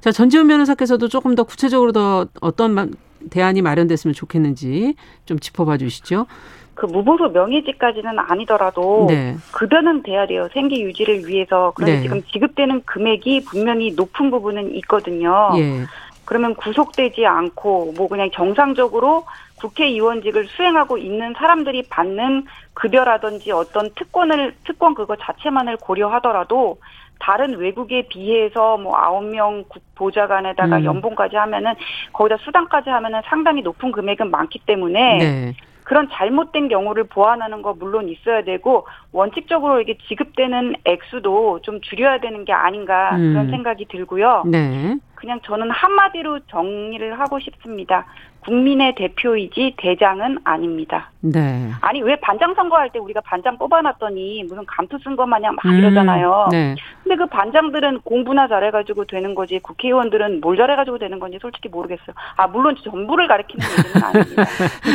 [0.00, 2.86] 자 전지현 변호사께서도 조금 더 구체적으로 더 어떤 마-
[3.30, 6.26] 대안이 마련됐으면 좋겠는지 좀 짚어봐 주시죠.
[6.74, 9.36] 그 무보수 명예직까지는 아니더라도 네.
[9.52, 10.48] 급여는 돼야 돼요.
[10.52, 11.72] 생계 유지를 위해서.
[11.76, 12.02] 그런데 네.
[12.02, 15.50] 지금 지급되는 금액이 분명히 높은 부분은 있거든요.
[15.56, 15.84] 예.
[16.24, 19.24] 그러면 구속되지 않고 뭐 그냥 정상적으로
[19.60, 26.78] 국회의원직을 수행하고 있는 사람들이 받는 급여라든지 어떤 특권을 특권 그거 자체만을 고려하더라도
[27.22, 30.84] 다른 외국에 비해서 뭐 아홉 명 보좌관에다가 음.
[30.84, 31.74] 연봉까지 하면은
[32.12, 35.52] 거기다 수당까지 하면은 상당히 높은 금액은 많기 때문에 네.
[35.84, 42.44] 그런 잘못된 경우를 보완하는 거 물론 있어야 되고 원칙적으로 이게 지급되는 액수도 좀 줄여야 되는
[42.44, 43.32] 게 아닌가 음.
[43.32, 44.42] 그런 생각이 들고요.
[44.46, 44.96] 네.
[45.14, 48.04] 그냥 저는 한마디로 정리를 하고 싶습니다.
[48.44, 51.10] 국민의 대표이지 대장은 아닙니다.
[51.20, 51.70] 네.
[51.80, 55.78] 아니 왜 반장 선거할 때 우리가 반장 뽑아놨더니 무슨 감투 쓴 것 마냥 막 음,
[55.78, 56.48] 이러잖아요.
[56.50, 56.74] 네.
[57.04, 62.14] 근데 그 반장들은 공부나 잘해가지고 되는 거지 국회의원들은 뭘 잘해가지고 되는 건지 솔직히 모르겠어요.
[62.36, 64.44] 아 물론 전부를 가리키는 얘기는 아닙니다.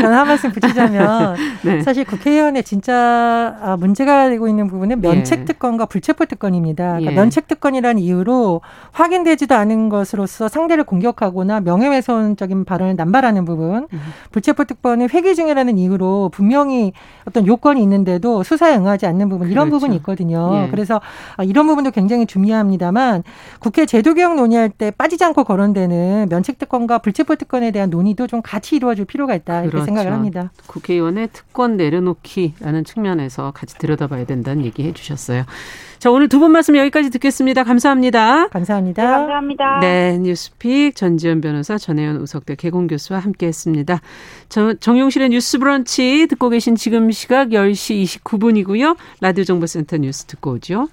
[0.01, 1.81] 저는 한 말씀 붙이자면 네.
[1.81, 5.45] 사실 국회의원의 진짜 아, 문제가 되고 있는 부분은 면책 예.
[5.45, 6.99] 특권과 불체포 특권입니다.
[6.99, 7.15] 그러니까 예.
[7.15, 13.99] 면책 특권이라는 이유로 확인되지도 않은 것으로서 상대를 공격하거나 명예훼손적인 발언을 남발하는 부분, 음.
[14.31, 16.93] 불체포 특권은 회기 중이라는 이유로 분명히
[17.25, 19.79] 어떤 요건이 있는데도 수사에 응하지 않는 부분 이런 그렇죠.
[19.79, 20.63] 부분이 있거든요.
[20.65, 20.71] 예.
[20.71, 21.01] 그래서
[21.35, 23.23] 아, 이런 부분도 굉장히 중요합니다만
[23.59, 28.41] 국회 제도 개혁 논의할 때 빠지지 않고 거론되는 면책 특권과 불체포 특권에 대한 논의도 좀
[28.41, 29.85] 같이 이루어질 필요가 있다 이렇게 그렇죠.
[29.85, 30.51] 생각을 합니다.
[30.67, 35.43] 국회의원의 특권 내려놓기라는 측면에서 같이 들여다봐야 된다는 얘기 해주셨어요.
[35.99, 37.63] 자, 오늘 두 분 말씀 여기까지 듣겠습니다.
[37.63, 38.49] 감사합니다.
[38.49, 39.03] 감사합니다.
[39.03, 39.79] 네, 감사합니다.
[39.81, 44.01] 네, 뉴스픽 전지현 변호사, 전혜연 우석대 개공 교수와 함께했습니다.
[44.49, 48.95] 저, 정용실의 뉴스 브런치 듣고 계신 지금 시각 10시 29분이고요.
[49.21, 50.87] 라디오 정보센터 뉴스 듣고 오죠.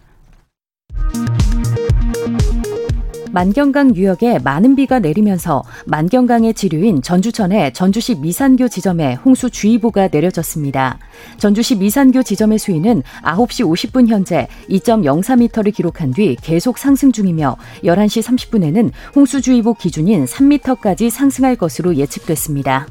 [3.35, 11.01] 만경강 유역에 많은 비가 내리면서 만경강의 지류인 전주천의 전주시 미산교 지점에 홍수주의보가 내려졌습니다.
[11.39, 18.93] 전주시 미산교 지점의 수위는 9시 50분 현재 2.04m를 기록한 뒤 계속 상승 중이며 11시 30분에는
[19.17, 22.87] 홍수주의보 기준인 3m까지 상승할 것으로 예측됐습니다.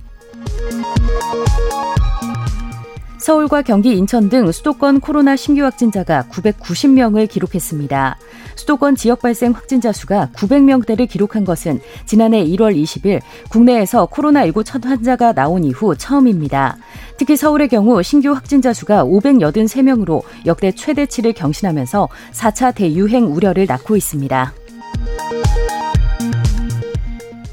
[3.23, 8.17] 서울과 경기, 인천 등 수도권 코로나 신규 확진자가 990명을 기록했습니다.
[8.57, 15.31] 수도권 지역 발생 확진자 수가 900명대를 기록한 것은 지난해 1월 20일 국내에서 코로나19 첫 환자가
[15.31, 16.75] 나온 이후 처음입니다.
[17.17, 24.53] 특히 서울의 경우 신규 확진자 수가 583명으로 역대 최대치를 경신하면서 4차 대유행 우려를 낳고 있습니다.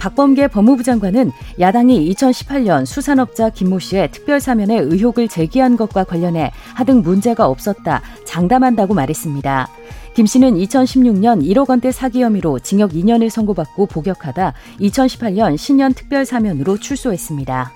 [0.01, 7.03] 박범계 법무부 장관은 야당이 2018년 수산업자 김모 씨의 특별 사면에 의혹을 제기한 것과 관련해 하등
[7.03, 9.69] 문제가 없었다 장담한다고 말했습니다.
[10.15, 16.79] 김 씨는 2016년 1억 원대 사기 혐의로 징역 2년을 선고받고 복역하다 2018년 신년 특별 사면으로
[16.79, 17.73] 출소했습니다.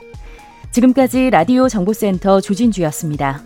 [0.70, 3.42] 지금까지 라디오 정보센터 조진주였습니다.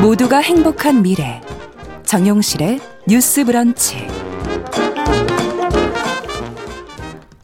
[0.00, 1.40] 모두가 행복한 미래
[2.04, 4.06] 정용실의 뉴스 브런치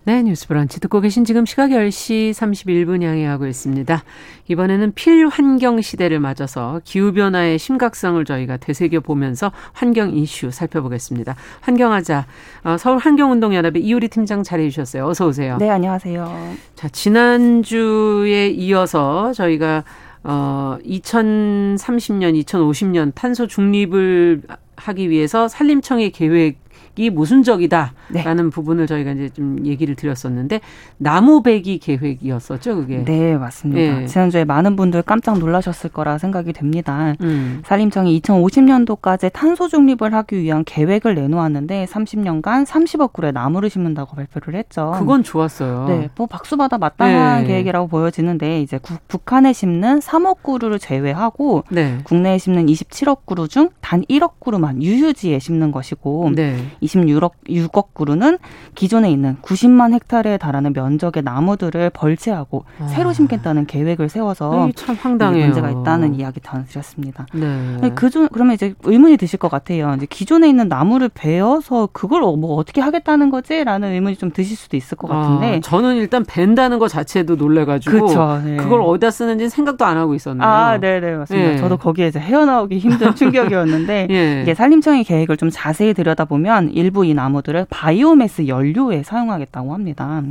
[0.05, 4.05] 네, 뉴스 브런치 듣고 계신 지금 시각 10시 31분 향해하고 있습니다.
[4.49, 11.35] 이번에는 필환경 시대를 맞아서 기후변화의 심각성을 저희가 되새겨 보면서 환경 이슈 살펴보겠습니다.
[11.63, 12.27] 환경하자
[12.65, 15.07] 어, 서울환경운동연합의 이효리 팀장 자리해 주셨어요.
[15.07, 15.57] 어서 오세요.
[15.59, 16.55] 네, 안녕하세요.
[16.75, 19.85] 자, 지난주에 이어서 저희가
[20.25, 24.43] 어 2030년, 2050년 탄소 중립을
[24.77, 26.64] 하기 위해서 산림청의 계획
[26.97, 28.51] 이 모순적이다라는 네.
[28.51, 30.61] 부분을 저희가 이제 좀 얘기를 드렸었는데
[30.97, 33.05] 나무 베기 계획이었었죠, 그게.
[33.05, 34.01] 네, 맞습니다.
[34.01, 34.07] 네.
[34.07, 37.15] 지난주에 많은 분들 깜짝 놀라셨을 거라 생각이 됩니다.
[37.21, 37.63] 음.
[37.65, 44.95] 산림청이 2050년도까지 탄소 중립을 하기 위한 계획을 내놓았는데 30년간 30억 그루의 나무를 심는다고 발표를 했죠.
[44.99, 45.87] 그건 좋았어요.
[45.89, 47.49] 네, 뭐 박수받아 마땅한 네.
[47.49, 51.99] 계획이라고 보여지는데 이제 구, 북한에 심는 3억 그루를 제외하고 네.
[52.05, 56.57] 국내에 심는 27억 그루 중 단 1억 그루만 유휴지에 심는 것이고 네.
[56.85, 58.39] 26억 6억 그루는
[58.75, 62.87] 기존에 있는 90만 헥타르에 달하는 면적의 나무들을 벌채하고 아.
[62.89, 65.47] 새로 심겠다는 계획을 세워서 참 황당해요.
[65.47, 67.27] 문제가 있다는 이야기 전해드렸습니다.
[67.33, 67.91] 네.
[67.95, 69.95] 그중 그러면 이제 의문이 드실 것 같아요.
[69.97, 74.97] 이제 기존에 있는 나무를 베어서 그걸 뭐 어떻게 하겠다는 거지라는 의문이 좀 드실 수도 있을
[74.97, 78.57] 것 같은데 아, 저는 일단 벤다는 것 자체도 놀래가지고 그쵸, 네.
[78.57, 80.47] 그걸 어디다 쓰는지 생각도 안 하고 있었네요.
[80.47, 81.51] 아, 네, 네 맞습니다.
[81.51, 81.57] 네.
[81.59, 84.43] 저도 거기에 서 헤어나오기 힘든 충격이었는데 예.
[84.43, 90.23] 이게 산림청의 계획을 좀 자세히 들여다보면 일부 이 나무들을 바이오매스 연료에 사용하겠다고 합니다.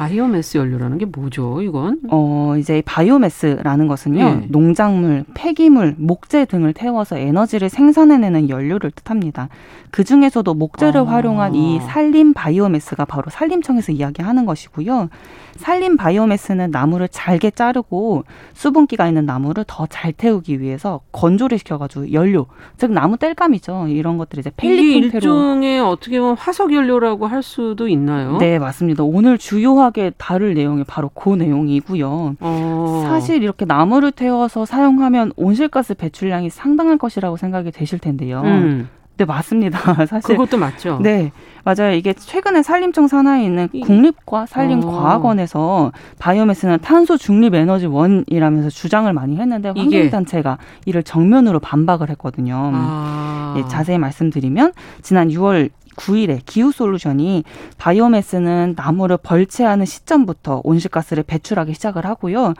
[0.00, 1.98] 바이오매스 연료라는 게 뭐죠, 이건?
[2.10, 4.46] 어, 이제 바이오매스라는 것은요, 네.
[4.48, 9.50] 농작물, 폐기물, 목재 등을 태워서 에너지를 생산해내는 연료를 뜻합니다.
[9.90, 11.04] 그 중에서도 목재를 아.
[11.04, 15.10] 활용한 이 산림 바이오매스가 바로 산림청에서 이야기하는 것이고요.
[15.56, 22.46] 산림 바이오매스는 나무를 잘게 자르고 수분기가 있는 나무를 더 잘 태우기 위해서 건조를 시켜가지고 연료,
[22.78, 23.88] 즉 나무 땔감이죠.
[23.88, 28.38] 이런 것들이 이제 펠리트 형태로 일종의 어떻게 보면 화석 연료라고 할 수도 있나요?
[28.38, 29.02] 네, 맞습니다.
[29.02, 32.36] 오늘 주요 하게 다룰 내용이 바로 그 내용이고요.
[32.40, 33.02] 어.
[33.08, 38.42] 사실 이렇게 나무를 태워서 사용하면 온실가스 배출량이 상당할 것이라고 생각이 되실 텐데요.
[38.44, 38.88] 음.
[39.16, 39.78] 네, 맞습니다.
[40.06, 40.98] 사실 그것도 맞죠.
[41.02, 41.30] 네,
[41.62, 41.92] 맞아요.
[41.92, 45.92] 이게 최근에 산림청 산하에 있는 국립과 산림과학원에서 어.
[46.18, 52.70] 바이오매스는 탄소 중립 에너지 원이라면서 주장을 많이 했는데 환경단체가 이를 정면으로 반박을 했거든요.
[52.72, 53.54] 아.
[53.58, 54.72] 예, 자세히 말씀드리면
[55.02, 57.44] 지난 6월 9일에 기후 솔루션이
[57.78, 62.54] 바이오매스는 나무를 벌채하는 시점부터 온실가스를 배출하기 시작을 하고요.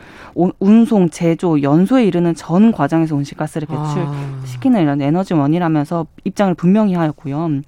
[0.58, 7.62] 운송, 제조, 연소에 이르는 전 과정에서 온실가스를 배출시키는 이런 에너지원이라면서 입장을 분명히 하였고요.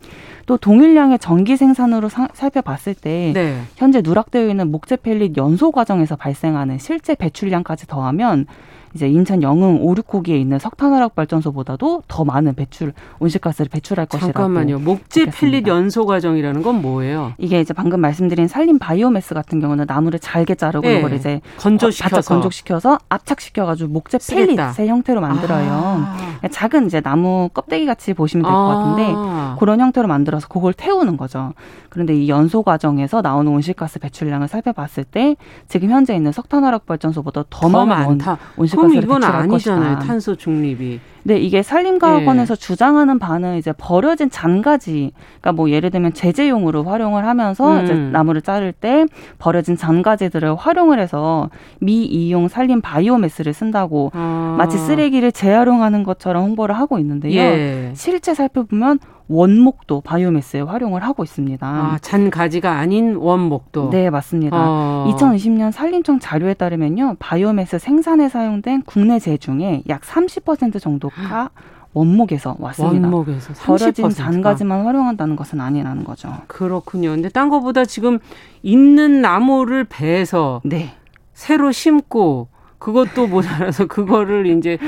[0.46, 3.62] 또 동일량의 전기 생산으로 사, 살펴봤을 때 네.
[3.77, 8.46] 현재 누락되어 있는 목재 펠릿 연소 과정에서 발생하는 실제 배출량까지 더하면
[8.94, 14.33] 이제 인천 영흥 오륙호기에 있는 석탄화력 발전소보다도 더 많은 배출 온실가스를 배출할 것이라고.
[14.33, 14.78] 잠깐만요.
[14.81, 17.33] 목재 펠릿 연소 과정이라는 건 뭐예요?
[17.38, 20.98] 이게 이제 방금 말씀드린 산림 바이오매스 같은 경우는 나무를 잘게 자르고 네.
[20.98, 25.70] 이걸 이제 건조시켜서 건조시켜서 압착시켜 가지고 목재 펠릿의 형태로 만들어요.
[25.72, 26.48] 아.
[26.50, 29.57] 작은 이제 나무 껍데기 같이 보시면 될것 같은데 아.
[29.59, 31.52] 그런 형태로 만들어서 그걸 태우는 거죠.
[31.92, 35.37] 그런데 이 연소 과정에서 나오는 온실가스 배출량을 살펴봤을 때
[35.68, 38.38] 지금 현재 있는 석탄화력 발전소보다 더, 더 많은 많다.
[38.57, 39.96] 온실가스 그럼 이건 아니잖아요.
[39.96, 39.98] 것이다.
[39.98, 41.00] 탄소 중립이.
[41.24, 42.56] 네, 이게 산림과학원에서 예.
[42.56, 47.85] 주장하는 바는 이제 버려진 잔가지, 그러니까 뭐 예를 들면 제재용으로 활용을 하면서 음.
[47.85, 49.06] 이제 나무를 자를 때
[49.38, 54.56] 버려진 잔가지들을 활용을 해서 미이용 산림 바이오매스를 쓴다고 아.
[54.58, 57.40] 마치 쓰레기를 재활용하는 것처럼 홍보를 하고 있는데요.
[57.40, 57.92] 예.
[57.94, 61.66] 실제 살펴보면 원목도 바이오매스에 활용을 하고 있습니다.
[61.66, 63.90] 아, 잔 가지가 아닌 원목도.
[63.90, 64.56] 네, 맞습니다.
[64.58, 65.11] 어.
[65.11, 67.16] 2020년 산림청 자료에 따르면요.
[67.18, 71.51] 바이오매스 생산에 사용된 국내 재 중에 약 30% 정도 가
[71.94, 73.09] 원목에서 왔습니다.
[73.09, 73.66] 원목에서 30%가.
[73.66, 76.33] 버려진 잔가지만 활용한다는 것은 아니라는 거죠.
[76.46, 77.11] 그렇군요.
[77.11, 78.18] 근데 딴 거보다 지금
[78.62, 80.94] 있는 나무를 베서 네.
[81.35, 82.48] 새로 심고
[82.79, 84.79] 그것도 모자라서 그거를 이제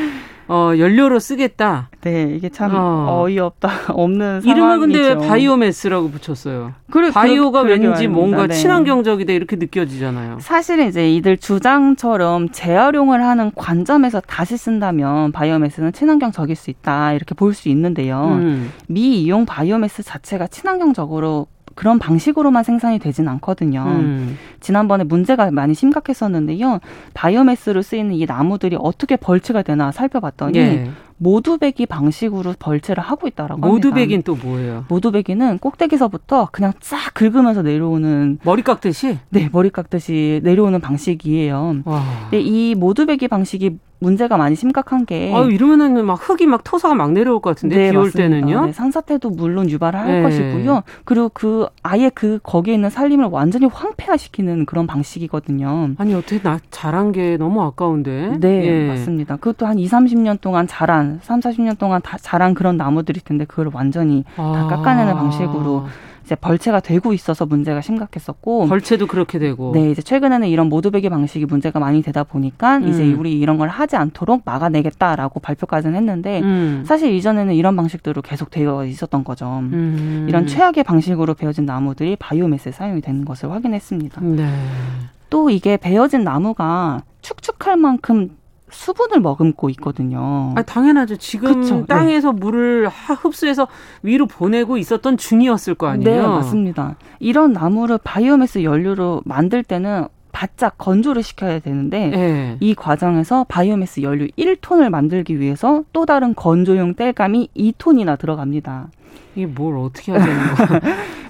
[0.48, 1.88] 어, 연료로 쓰겠다.
[2.02, 3.28] 네, 이게 참 어.
[3.28, 4.80] 이없다 없는 상황이죠.
[4.80, 6.72] 근데 왜 바이오매스라고 붙였어요?
[6.90, 8.54] 그래, 바이오가 그, 왠지 뭔가 네.
[8.54, 10.38] 친환경적이다 이렇게 느껴지잖아요.
[10.40, 17.54] 사실은 이제 이들 주장처럼 재활용을 하는 관점에서 다시 쓴다면 바이오매스는 친환경적일 수 있다 이렇게 볼
[17.54, 18.24] 수 있는데요.
[18.32, 18.72] 음.
[18.88, 23.84] 미이용 바이오매스 자체가 친환경적으로 그런 방식으로만 생산이 되진 않거든요.
[23.86, 24.38] 음.
[24.60, 26.80] 지난번에 문제가 많이 심각했었는데요.
[27.14, 30.90] 바이오매스로 쓰이는 이 나무들이 어떻게 벌채가 되나 살펴봤더니 예.
[31.16, 34.84] 모두배기 방식으로 벌채를 하고 있다라고 모두배기는 또 뭐예요?
[34.88, 39.18] 모두배기는 꼭대기서부터 그냥 쫙 긁으면서 내려오는 머리 깎듯이?
[39.30, 41.82] 네, 머리 깎듯이 내려오는 방식이에요.
[41.84, 42.02] 와.
[42.30, 45.32] 근데 이 모두배기 방식이 문제가 많이 심각한 게.
[45.34, 48.66] 아 이러면은 막 흙이 막 토사가 막 내려올 것 같은데 네, 비올 때는요.
[48.66, 50.22] 네, 산사태도 물론 유발을 할 네.
[50.22, 50.82] 것이고요.
[51.04, 55.94] 그리고 그 아예 그 거기에 있는 산림을 완전히 황폐화시키는 그런 방식이거든요.
[55.96, 58.38] 아니 어떻게 나 자란 게 너무 아까운데.
[58.40, 58.88] 네 예.
[58.88, 59.36] 맞습니다.
[59.36, 63.70] 그것도 한 2, 30년 동안 자란, 3, 40년 동안 다 자란 그런 나무들일 텐데 그걸
[63.72, 64.52] 완전히 아.
[64.68, 65.86] 다 깎아내는 방식으로.
[66.24, 71.44] 이제 벌채가 되고 있어서 문제가 심각했었고 벌채도 그렇게 되고 네 이제 최근에는 이런 모두배기 방식이
[71.44, 72.88] 문제가 많이 되다 보니까 음.
[72.88, 76.82] 이제 우리 이런 걸 하지 않도록 막아내겠다라고 발표까지는 했는데 음.
[76.86, 79.58] 사실 이전에는 이런 방식대로 계속 되어 있었던 거죠.
[79.60, 80.26] 음.
[80.28, 84.20] 이런 최악의 방식으로 베어진 나무들이 바이오매스에 사용이 되는 것을 확인했습니다.
[84.22, 84.48] 네.
[85.28, 88.30] 또 이게 베어진 나무가 축축할 만큼
[88.74, 90.52] 수분을 머금고 있거든요.
[90.56, 91.16] 아, 당연하죠.
[91.16, 91.76] 지금 그쵸?
[91.80, 91.86] 네.
[91.86, 92.38] 땅에서 네.
[92.38, 93.68] 물을 흡수해서
[94.02, 96.22] 위로 보내고 있었던 중이었을 거 아니에요.
[96.22, 96.96] 네, 맞습니다.
[97.20, 102.56] 이런 나무를 바이오매스 연료로 만들 때는 바짝 건조를 시켜야 되는데 네.
[102.58, 108.88] 이 과정에서 바이오매스 연료 1톤을 만들기 위해서 또 다른 건조용 땔감이 2톤이나 들어갑니다.
[109.36, 110.80] 이게 뭘 어떻게 해야 되는 거야?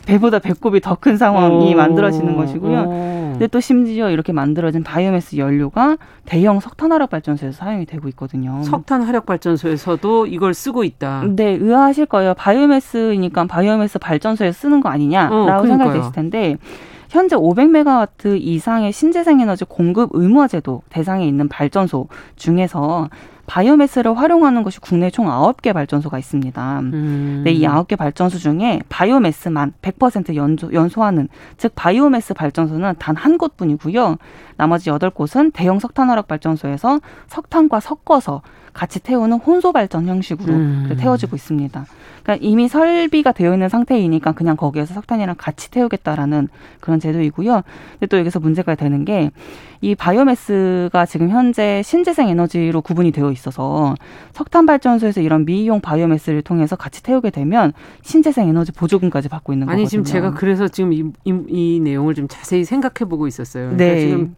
[0.07, 2.81] 배보다 배꼽이 더 큰 상황이 오, 만들어지는 것이고요.
[2.81, 3.24] 오.
[3.35, 8.63] 근데 또 심지어 이렇게 만들어진 바이오매스 연료가 대형 석탄 화력 발전소에서 사용이 되고 있거든요.
[8.63, 11.25] 석탄 화력 발전소에서도 이걸 쓰고 있다.
[11.37, 12.35] 네, 의아하실 거예요.
[12.35, 16.57] 바이오매스니까 바이오매스 발전소에 쓰는 거 아니냐라고 어, 생각되실 텐데
[17.11, 23.09] 현재 500메가와트 이상의 신재생 에너지 공급 의무화 제도 대상에 있는 발전소 중에서
[23.47, 26.81] 바이오매스를 활용하는 것이 국내 총 아홉 개 발전소가 있습니다.
[26.81, 27.43] 음.
[27.45, 33.39] 네, 이 아홉 개 발전소 중에 바이오매스만 100% 연소, 연소하는 즉 바이오매스 발전소는 단 한
[33.39, 34.17] 곳뿐이고요.
[34.57, 38.43] 나머지 여덟 곳은 대형 석탄화력 발전소에서 석탄과 섞어서
[38.75, 40.97] 같이 태우는 혼소 발전 형식으로 음.
[40.99, 41.87] 태워지고 있습니다.
[42.23, 46.49] 그러니까 이미 설비가 되어 있는 상태이니까 그냥 거기에서 석탄이랑 같이 태우겠다라는
[46.81, 47.63] 그런 제도이고요.
[47.93, 49.31] 근데 또 여기서 문제가 되는 게
[49.85, 53.95] 이 바이오매스가 지금 현재 신재생 에너지로 구분이 되어 있어서
[54.33, 59.83] 석탄 발전소에서 이런 미이용 바이오매스를 통해서 같이 태우게 되면 신재생 에너지 보조금까지 받고 있는 거거든요.
[59.83, 63.77] 아니 지금 제가 그래서 지금 이, 이, 이 내용을 좀 자세히 생각해 보고 있었어요.
[63.77, 64.01] 그러니까 네.
[64.01, 64.37] 지금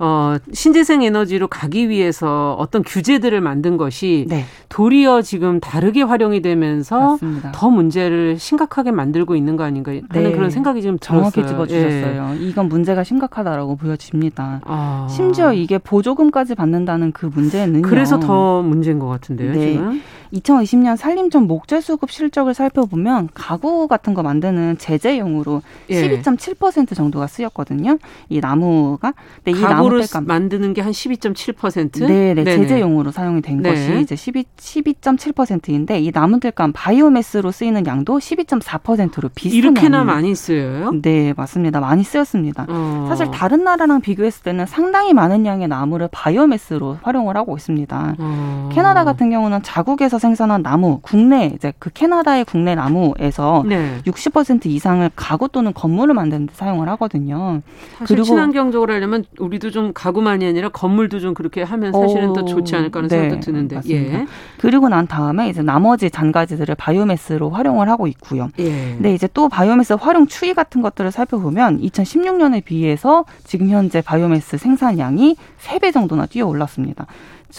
[0.00, 4.44] 어, 신재생 에너지로 가기 위해서 어떤 규제들을 만든 것이 네.
[4.68, 7.52] 도리어 지금 다르게 활용이 되면서 맞습니다.
[7.52, 10.32] 더 문제를 심각하게 만들고 있는 거 아닌가 하는 네.
[10.32, 12.36] 그런 생각이 지금 정확히 집어주셨어요.
[12.38, 12.44] 예.
[12.44, 14.60] 이건 문제가 심각하다라고 보여집니다.
[14.64, 15.06] 아.
[15.08, 19.52] 심지어 이게 보조금까지 받는다는 그 문제는 그래서 더 문제인 것 같은데요.
[19.52, 19.72] 네.
[19.72, 26.20] 지금 2020년 산림청 목재 수급 실적을 살펴보면 가구 같은 거 만드는 제재용으로 예.
[26.20, 27.98] 12.7% 정도가 쓰였거든요.
[28.28, 29.14] 이 나무가.
[29.44, 32.06] 근데 이 나무를 만드는 게 한 12.7%?
[32.06, 32.44] 네, 네.
[32.44, 33.70] 제재용으로 사용이 된 네.
[33.70, 40.92] 것이 이제 12 12.7%인데 이 나무 들감 바이오매스로 쓰이는 양도 12.4%로 비슷한 이렇게나 많이 쓰여요?
[41.02, 41.80] 네, 맞습니다.
[41.80, 42.66] 많이 쓰였습니다.
[42.68, 43.06] 어.
[43.08, 48.14] 사실 다른 나라랑 비교했을 때는 상당히 많은 양의 나무를 바이오매스로 활용을 하고 있습니다.
[48.18, 48.68] 어.
[48.72, 53.98] 캐나다 같은 경우는 자국에서 생산한 나무, 국내 이제 그 캐나다의 국내 나무에서 네.
[54.04, 57.62] 60% 이상을 가구 또는 건물을 만드는 데 사용을 하거든요.
[58.06, 62.76] 그리고 친환경적으로 하려면 우리도 좀 가구만이 아니라 건물도 좀 그렇게 하면 사실은 어, 더 좋지
[62.76, 63.76] 않을까 하는 네, 생각도 드는데.
[63.76, 64.18] 맞습니다.
[64.20, 64.26] 예.
[64.58, 68.48] 그리고 난 다음에 이제 나머지 잔가지들을 바이오매스로 활용을 하고 있고요.
[68.58, 68.94] 예.
[68.94, 75.36] 근데 이제 또 바이오매스 활용 추이 같은 것들을 살펴보면 2016년에 비해서 지금 현재 바이오매스 생산량이
[75.60, 77.06] 3배 정도나 뛰어 올랐습니다.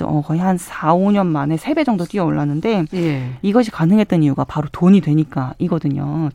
[0.04, 3.30] 어, 거의 한 4, 5년 만에 3배 정도 뛰어 올랐는데 예.
[3.42, 6.30] 이것이 가능했던 이유가 바로 돈이 되니까 이거든요.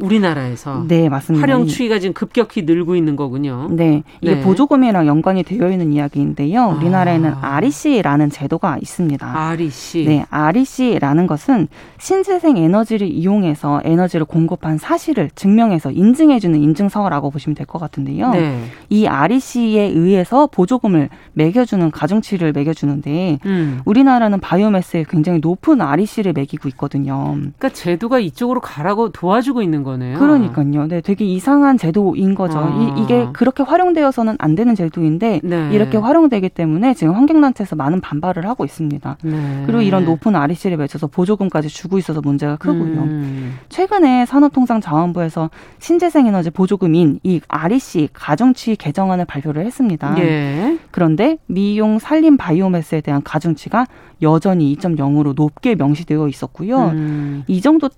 [0.00, 1.42] 우리나라에서 네 맞습니다.
[1.42, 3.68] 활용 추이가 지금 급격히 늘고 있는 거군요.
[3.70, 4.40] 네, 이게 네.
[4.42, 6.76] 보조금이랑 연관이 되어 있는 이야기인데요.
[6.78, 7.56] 우리나라에는 아.
[7.56, 9.26] REC라는 제도가 있습니다.
[9.50, 10.04] REC.
[10.06, 17.78] 네, REC라는 것은 신재생 에너지를 이용해서 에너지를 공급한 사실을 증명해서 인증해주는 인증서라고 보시면 될 것
[17.78, 18.30] 같은데요.
[18.32, 18.64] 네.
[18.88, 23.80] 이 REC에 의해서 보조금을 매겨주는 가중치를 매겨주는데 음.
[23.84, 27.34] 우리나라는 바이오매스에 굉장히 높은 REC를 매기고 있거든요.
[27.36, 29.89] 그러니까 제도가 이쪽으로 가라고 도와주고 있는 거.
[29.90, 30.18] 거네요.
[30.18, 30.86] 그러니까요.
[30.86, 32.58] 네, 되게 이상한 제도인 거죠.
[32.58, 32.96] 아.
[32.96, 35.70] 이, 게 그렇게 활용되어서는 안 되는 제도인데 네.
[35.72, 39.16] 이렇게 활용되기 때문에 지금 환경단체에서 많은 반발을 하고 있습니다.
[39.22, 39.62] 네.
[39.66, 43.02] 그리고 이런 높은 REC를 맺혀서 보조금까지 주고 있어서 문제가 크고요.
[43.02, 43.58] 음.
[43.68, 50.14] 최근에 산업통상자원부에서 신재생에너지 보조금인 이 REC 가중치 개정안을 발표를 했습니다.
[50.18, 50.78] 예.
[50.90, 53.86] 그런데 미용 산림 바이오매스에 대한 가중치가
[54.22, 56.88] 여전히 2.0으로 높게 명시되어 있었고요.
[56.90, 57.44] 음.
[57.46, 57.88] 이 정도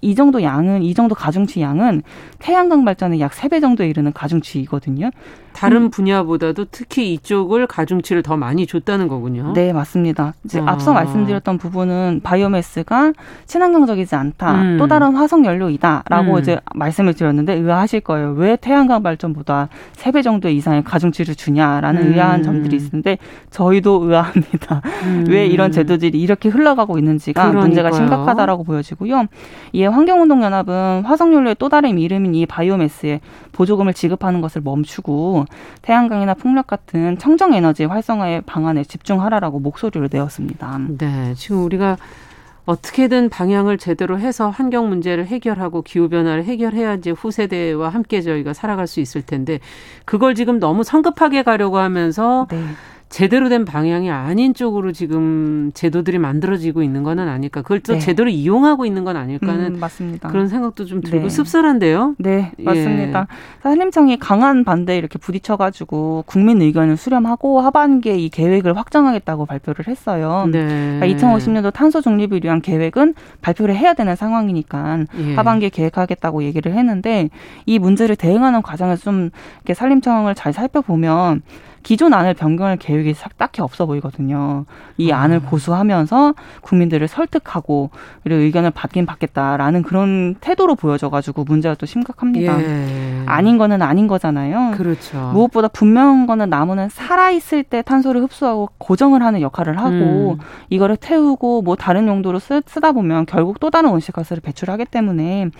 [0.00, 2.02] 이 정도 양은 이 정도 가중치 양은
[2.38, 5.10] 태양광 발전의 약 세 배 정도에 이르는 가중치이거든요.
[5.54, 5.90] 다른 음.
[5.90, 9.52] 분야보다도 특히 이쪽을 가중치를 더 많이 줬다는 거군요.
[9.54, 10.34] 네, 맞습니다.
[10.44, 10.64] 이제 아.
[10.72, 13.12] 앞서 말씀드렸던 부분은 바이오매스가
[13.46, 14.54] 친환경적이지 않다.
[14.62, 14.76] 음.
[14.78, 16.38] 또 다른 화석 연료이다라고 음.
[16.40, 18.32] 이제 말씀을 드렸는데 의아하실 거예요.
[18.32, 22.12] 왜 태양광 발전보다 세 배 정도 이상의 가중치를 주냐라는 음.
[22.12, 23.18] 의아한 점들이 있는데
[23.50, 24.82] 저희도 의아합니다.
[25.04, 25.24] 음.
[25.28, 27.62] 왜 이런 제도들이 이렇게 흘러가고 있는지가 그러니까요.
[27.66, 29.26] 문제가 심각하다라고 보여지고요.
[29.72, 33.20] 이에 환경운동연합은 화석 연료의 또 다른 이름인 이 바이오매스에
[33.52, 35.43] 보조금을 지급하는 것을 멈추고
[35.82, 40.78] 태양광이나 풍력 같은 청정 에너지 활성화의 방안에 집중하라라고 목소리를 내었습니다.
[40.98, 41.96] 네, 지금 우리가
[42.66, 49.00] 어떻게든 방향을 제대로 해서 환경 문제를 해결하고 기후 변화를 해결해야지 후세대와 함께 저희가 살아갈 수
[49.00, 49.60] 있을 텐데
[50.04, 52.64] 그걸 지금 너무 성급하게 가려고 하면서 네.
[53.14, 57.62] 제대로 된 방향이 아닌 쪽으로 지금 제도들이 만들어지고 있는 거는 아닐까.
[57.62, 58.00] 그걸 또 네.
[58.00, 60.30] 제대로 이용하고 있는 건 아닐까는 음, 맞습니다.
[60.30, 61.28] 그런 생각도 좀 들고 네.
[61.28, 62.16] 씁쓸한데요.
[62.18, 63.28] 네, 맞습니다.
[63.30, 63.62] 예.
[63.62, 70.48] 산림청이 강한 반대에 이렇게 부딪혀가지고 국민 의견을 수렴하고 하반기에 이 계획을 확정하겠다고 발표를 했어요.
[70.50, 70.98] 네.
[70.98, 75.34] 그러니까 2050년도 탄소 중립을 위한 계획은 발표를 해야 되는 상황이니까 예.
[75.36, 77.30] 하반기에 계획하겠다고 얘기를 했는데
[77.64, 81.42] 이 문제를 대응하는 과정에서 좀 이렇게 산림청을 잘 살펴보면
[81.84, 84.64] 기존 안을 변경할 계획이 딱히 없어 보이거든요.
[84.96, 85.20] 이 아.
[85.20, 87.90] 안을 고수하면서 국민들을 설득하고
[88.24, 92.60] 그리고 의견을 받긴 받겠다라는 그런 태도로 보여져가지고 문제가 또 심각합니다.
[92.60, 93.22] 예.
[93.26, 94.72] 아닌 거는 아닌 거잖아요.
[94.76, 95.30] 그렇죠.
[95.32, 100.38] 무엇보다 분명한 거는 나무는 살아 있을 때 탄소를 흡수하고 고정을 하는 역할을 하고 음.
[100.70, 105.50] 이거를 태우고 뭐 다른 용도로 쓰, 쓰다 보면 결국 또 다른 온실가스를 배출하기 때문에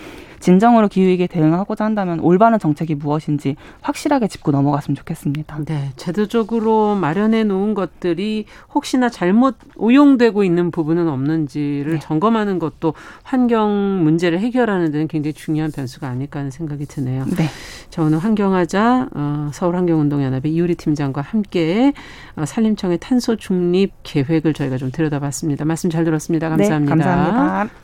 [0.44, 5.58] 진정으로 기후위기에 대응하고자 한다면 올바른 정책이 무엇인지 확실하게 짚고 넘어갔으면 좋겠습니다.
[5.64, 11.98] 네, 제도적으로 마련해 놓은 것들이 혹시나 잘못 오용되고 있는 부분은 없는지를 네.
[11.98, 17.24] 점검하는 것도 환경 문제를 해결하는 데는 굉장히 중요한 변수가 아닐까 하는 생각이 드네요.
[17.36, 17.48] 네.
[17.90, 21.92] 자, 오늘 환경하자 어, 서울환경운동연합의 이우리 팀장과 함께
[22.36, 25.64] 어, 산림청의 탄소 중립 계획을 저희가 좀 들여다봤습니다.
[25.64, 26.48] 말씀 잘 들었습니다.
[26.48, 26.94] 감사합니다.
[26.94, 27.83] 네, 감사합니다.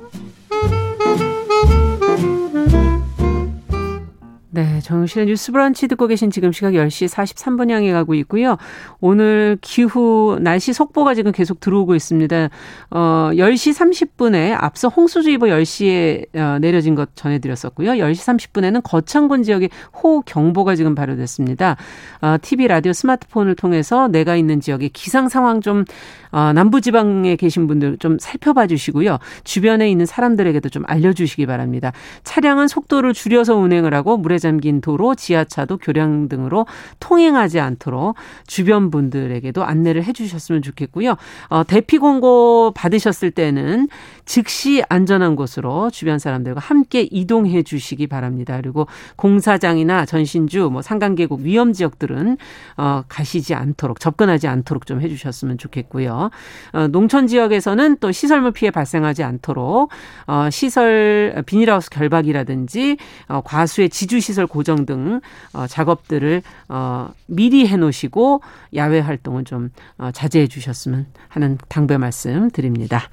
[4.53, 8.57] 네, 정실의 뉴스 브런치 듣고 계신 지금 시각 10시 43분 향해 가고 있고요.
[8.99, 12.49] 오늘 기후 날씨 속보가 지금 계속 들어오고 있습니다.
[12.89, 13.73] 어, 10시
[14.19, 17.91] 30분에 앞서 홍수주의보 10시에 어, 내려진 것 전해 드렸었고요.
[17.91, 19.69] 10시 30분에는 거창군 지역에
[20.03, 21.77] 호경보가 지금 발효됐습니다.
[22.21, 25.85] 어, TV, 라디오, 스마트폰을 통해서 내가 있는 지역의 기상 상황 좀
[26.31, 29.17] 어, 남부지방에 계신 분들 좀 살펴봐 주시고요.
[29.43, 31.91] 주변에 있는 사람들에게도 좀 알려주시기 바랍니다.
[32.23, 36.65] 차량은 속도를 줄여서 운행을 하고 물에 잠긴 도로, 지하차도, 교량 등으로
[36.99, 38.15] 통행하지 않도록
[38.47, 41.15] 주변 분들에게도 안내를 해주셨으면 좋겠고요.
[41.49, 43.87] 어, 대피 공고 받으셨을 때는
[44.31, 48.55] 즉시 안전한 곳으로 주변 사람들과 함께 이동해 주시기 바랍니다.
[48.55, 52.37] 그리고 공사장이나 전신주, 뭐 산간계곡 위험 지역들은
[52.77, 56.29] 어, 가시지 않도록 접근하지 않도록 좀 해 주셨으면 좋겠고요.
[56.71, 59.89] 어, 농촌 지역에서는 또 시설물 피해 발생하지 않도록
[60.27, 62.95] 어, 시설 비닐하우스 결박이라든지
[63.27, 65.19] 어, 과수의 지주 시설 고정 등
[65.51, 68.39] 어, 작업들을 어, 미리 해 놓으시고
[68.75, 73.09] 야외 활동은 좀 어, 자제해 주셨으면 하는 당부의 말씀 드립니다.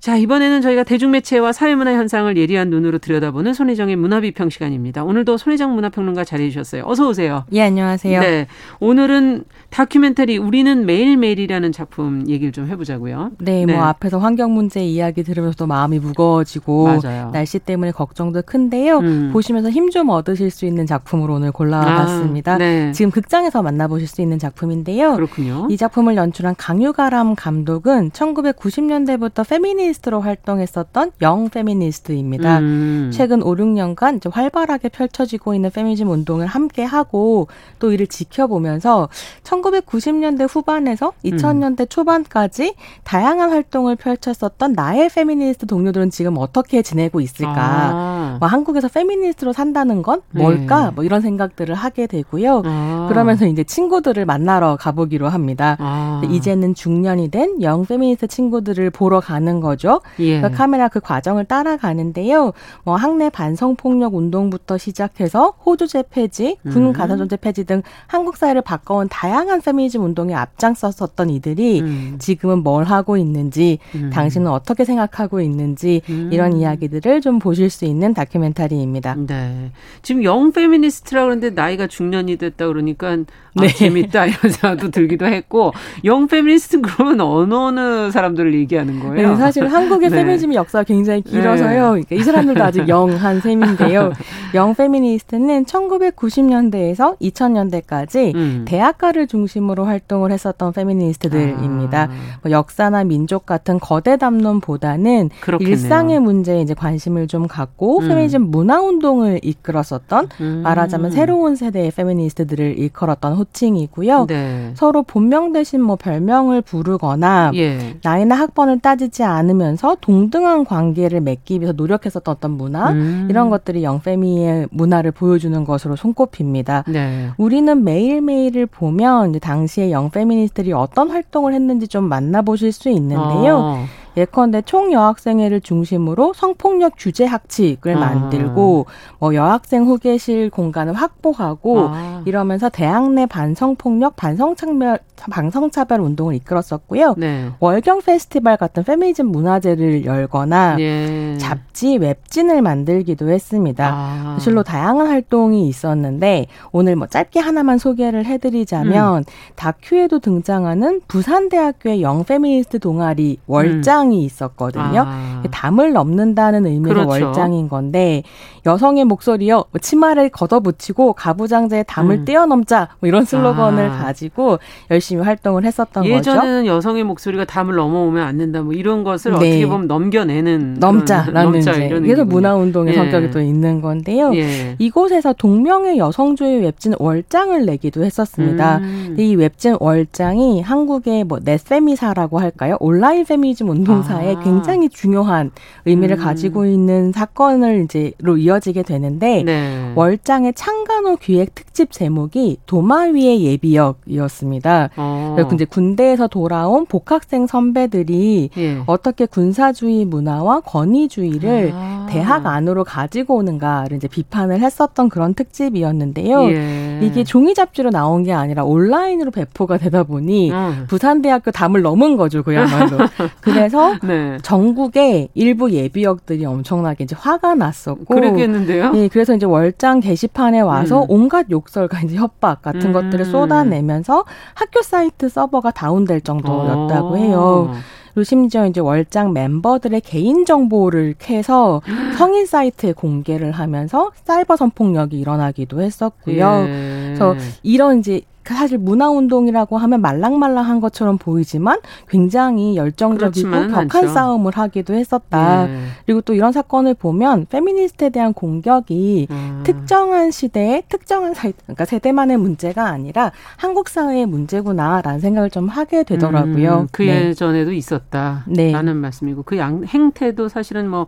[0.00, 5.04] 자, 이번에는 저희가 대중매체와 사회문화 현상을 예리한 눈으로 들여다보는 손희정의 문화비평 시간입니다.
[5.04, 6.84] 오늘도 손희정 문화평론가 자리해 주셨어요.
[6.86, 7.44] 어서 오세요.
[7.52, 8.18] 예, 안녕하세요.
[8.18, 8.46] 네.
[8.80, 13.32] 오늘은 다큐멘터리 우리는 매일매일이라는 작품 얘기를 좀 해보자고요.
[13.40, 13.74] 네, 뭐 네.
[13.74, 17.30] 뭐 앞에서 환경 문제 이야기 들으면서도 마음이 무거워지고 맞아요.
[17.34, 19.00] 날씨 때문에 걱정도 큰데요.
[19.00, 19.30] 음.
[19.34, 22.54] 보시면서 힘 좀 얻으실 수 있는 작품으로 오늘 골라봤습니다.
[22.54, 22.92] 아, 네.
[22.92, 25.16] 지금 극장에서 만나보실 수 있는 작품인데요.
[25.16, 25.66] 그렇군요.
[25.68, 32.58] 이 작품을 연출한 강유가람 감독은 1990년대부터 페미니 페미니스트로 활동했었던 영 페미니스트입니다.
[32.60, 33.10] 음.
[33.12, 39.08] 최근 5, 6년간 이제 활발하게 펼쳐지고 있는 페미니즘 운동을 함께 하고 또 이를 지켜보면서
[39.42, 41.86] 1990년대 후반에서 2000년대 음.
[41.88, 42.74] 초반까지
[43.04, 47.54] 다양한 활동을 펼쳤었던 나의 페미니스트 동료들은 지금 어떻게 지내고 있을까?
[47.56, 48.36] 아.
[48.40, 50.86] 뭐 한국에서 페미니스트로 산다는 건 뭘까?
[50.86, 50.90] 네.
[50.94, 52.62] 뭐 이런 생각들을 하게 되고요.
[52.64, 53.06] 아.
[53.08, 55.76] 그러면서 이제 친구들을 만나러 가보기로 합니다.
[55.80, 56.22] 아.
[56.30, 59.79] 이제는 중년이 된 young 페미니스트 친구들을 보러 가는 거죠.
[60.18, 60.40] 예.
[60.40, 62.52] 그 카메라 그 과정을 따라가는데요.
[62.84, 66.92] 뭐 학내 반성 폭력 운동부터 시작해서 호주제 폐지, 군 음.
[66.92, 72.16] 가산점제 폐지 등 한국 사회를 바꿔온 다양한 페미니즘 운동에 앞장섰었던 이들이 음.
[72.18, 74.10] 지금은 뭘 하고 있는지, 음.
[74.12, 76.30] 당신은 어떻게 생각하고 있는지 음.
[76.32, 79.16] 이런 이야기들을 좀 보실 수 있는 다큐멘터리입니다.
[79.26, 79.70] 네.
[80.02, 83.08] 지금 young 페미니스트라 그러는데 나이가 중년이 됐다 그러니까
[83.56, 83.68] 아, 네.
[83.68, 85.72] 재밌다 이런 생각도 들기도 했고
[86.04, 89.30] young 페미니스트는 그러면 어느 어느 사람들을 얘기하는 거예요?
[89.30, 90.16] 네, 사실 한국의 네.
[90.16, 91.94] 페미니즘 역사가 굉장히 길어서요.
[91.94, 92.02] 네.
[92.02, 94.12] 그러니까 이 사람들도 아직 young한 셈인데요.
[94.54, 98.64] young 페미니스트는 1990년대에서 2000년대까지 음.
[98.66, 102.02] 대학가를 중심으로 활동을 했었던 페미니스트들입니다.
[102.02, 102.08] 아.
[102.42, 105.72] 뭐 역사나 민족 같은 거대 담론보다는 그렇겠네요.
[105.72, 108.08] 일상의 문제에 이제 관심을 좀 갖고 음.
[108.08, 110.60] 페미니즘 문화 운동을 이끌었었던 음.
[110.64, 114.26] 말하자면 새로운 세대의 페미니스트들을 일컬었던 호칭이고요.
[114.26, 114.72] 네.
[114.74, 117.96] 서로 본명 대신 뭐 별명을 부르거나 예.
[118.02, 123.26] 나이나 학번을 따지지 않으면서 동등한 관계를 맺기 위해서 노력했었던 어떤 문화 음.
[123.30, 126.84] 이런 것들이 young페미의 문화를 보여주는 것으로 손꼽힙니다.
[126.88, 127.28] 네.
[127.36, 133.56] 우리는 매일매일을 보면 당시에 young페미니스트들이 어떤 활동을 했는지 좀 만나보실 수 있는데요.
[133.56, 133.84] 어.
[134.16, 138.00] 예컨대 총여학생회를 중심으로 성폭력 규제 학칙을 아.
[138.00, 138.86] 만들고
[139.18, 142.22] 뭐 여학생 후계실 공간을 확보하고 아.
[142.24, 144.98] 이러면서 대학 내 반성폭력 반성차별
[145.30, 147.14] 방성차별 운동을 이끌었었고요.
[147.18, 147.50] 네.
[147.60, 151.36] 월경 페스티벌 같은 페미니즘 문화제를 열거나 예.
[151.38, 153.90] 잡지, 웹진을 만들기도 했습니다.
[153.92, 154.38] 아.
[154.40, 159.24] 실로 다양한 활동이 있었는데 오늘 뭐 짧게 하나만 소개를 해드리자면 음.
[159.56, 164.20] 다큐에도 등장하는 부산대학교의 영 페미니스트 동아리 월장 이 음.
[164.24, 165.04] 있었거든요.
[165.06, 165.42] 아.
[165.50, 167.26] 담을 넘는다는 의미로 그렇죠.
[167.26, 168.22] 월장인 건데
[168.66, 172.24] 여성의 목소리요 뭐 치마를 걷어붙이고 가부장제의 담을 음.
[172.24, 173.98] 뛰어넘자 뭐 이런 슬로건을 아.
[173.98, 174.58] 가지고
[174.90, 176.30] 열심히 활동을 했었던 예전에는 거죠.
[176.30, 179.36] 예전에는 여성의 목소리가 담을 넘어오면 안 된다 뭐 이런 것을 네.
[179.36, 182.96] 어떻게 보면 넘겨내는 넘자라는 넘자, 이제 그래서 문화 운동의 예.
[182.96, 184.34] 성격이 또 있는 건데요.
[184.34, 184.76] 예.
[184.78, 188.78] 이곳에서 동명의 여성주의 웹진 월장을 내기도 했었습니다.
[188.78, 189.16] 음.
[189.18, 192.76] 이 웹진 월장이 한국의 뭐 넷페미사라고 할까요?
[192.80, 194.40] 온라인 페미니즘 운동 사에 아.
[194.40, 195.50] 굉장히 중요한
[195.84, 196.22] 의미를 음.
[196.22, 199.92] 가지고 있는 사건을 이제로 이어 이어지게 되는데 네.
[199.94, 204.90] 월장의 창간호 기획 특집 제목이 도마 위의 예비역이었습니다.
[204.96, 205.36] 어.
[205.54, 208.82] 이제 군대에서 돌아온 복학생 선배들이 예.
[208.86, 212.06] 어떻게 군사주의 문화와 권위주의를 아.
[212.08, 216.50] 대학 안으로 가지고 오는가를 이제 비판을 했었던 그런 특집이었는데요.
[216.50, 217.00] 예.
[217.02, 220.84] 이게 종이 잡지로 나온 게 아니라 온라인으로 배포가 되다 보니 음.
[220.88, 222.98] 부산대학교 담을 넘은 거죠, 그야말로.
[223.40, 224.38] 그래서 네.
[224.42, 228.92] 전국의 일부 예비역들이 엄청나게 이제 화가 났었고 그랬겠는데요.
[228.94, 231.06] 예, 그래서 이제 월장 게시판에 와서 음.
[231.08, 232.92] 온갖 욕설과 이제 협박 같은 음.
[232.92, 234.24] 것들을 쏟아내면서
[234.54, 237.16] 학교 사이트 서버가 다운될 정도였다고 어.
[237.16, 237.74] 해요.
[238.14, 241.80] 그리고 심지어 이제 월장 멤버들의 개인 정보를 캐서
[242.18, 246.64] 성인 사이트에 공개를 하면서 사이버 성폭력이 일어나기도 했었고요.
[246.66, 247.04] 예.
[247.06, 251.78] 그래서 이런 이제 그 사실 문화운동이라고 하면 말랑말랑한 것처럼 보이지만
[252.08, 254.08] 굉장히 열정적이고 격한 않죠.
[254.08, 255.66] 싸움을 하기도 했었다.
[255.66, 255.86] 네.
[256.06, 259.60] 그리고 또 이런 사건을 보면 페미니스트에 대한 공격이 음.
[259.64, 266.80] 특정한 시대에 특정한 사, 그러니까 세대만의 문제가 아니라 한국 사회의 문제구나라는 생각을 좀 하게 되더라고요.
[266.80, 267.26] 음, 그 네.
[267.26, 268.44] 예전에도 있었다.
[268.48, 268.72] 네.
[268.72, 271.06] 라는 말씀이고 그 양, 행태도 사실은 뭐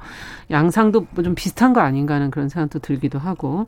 [0.51, 3.67] 양상도 좀 비슷한 거 아닌가 하는 그런 생각도 들기도 하고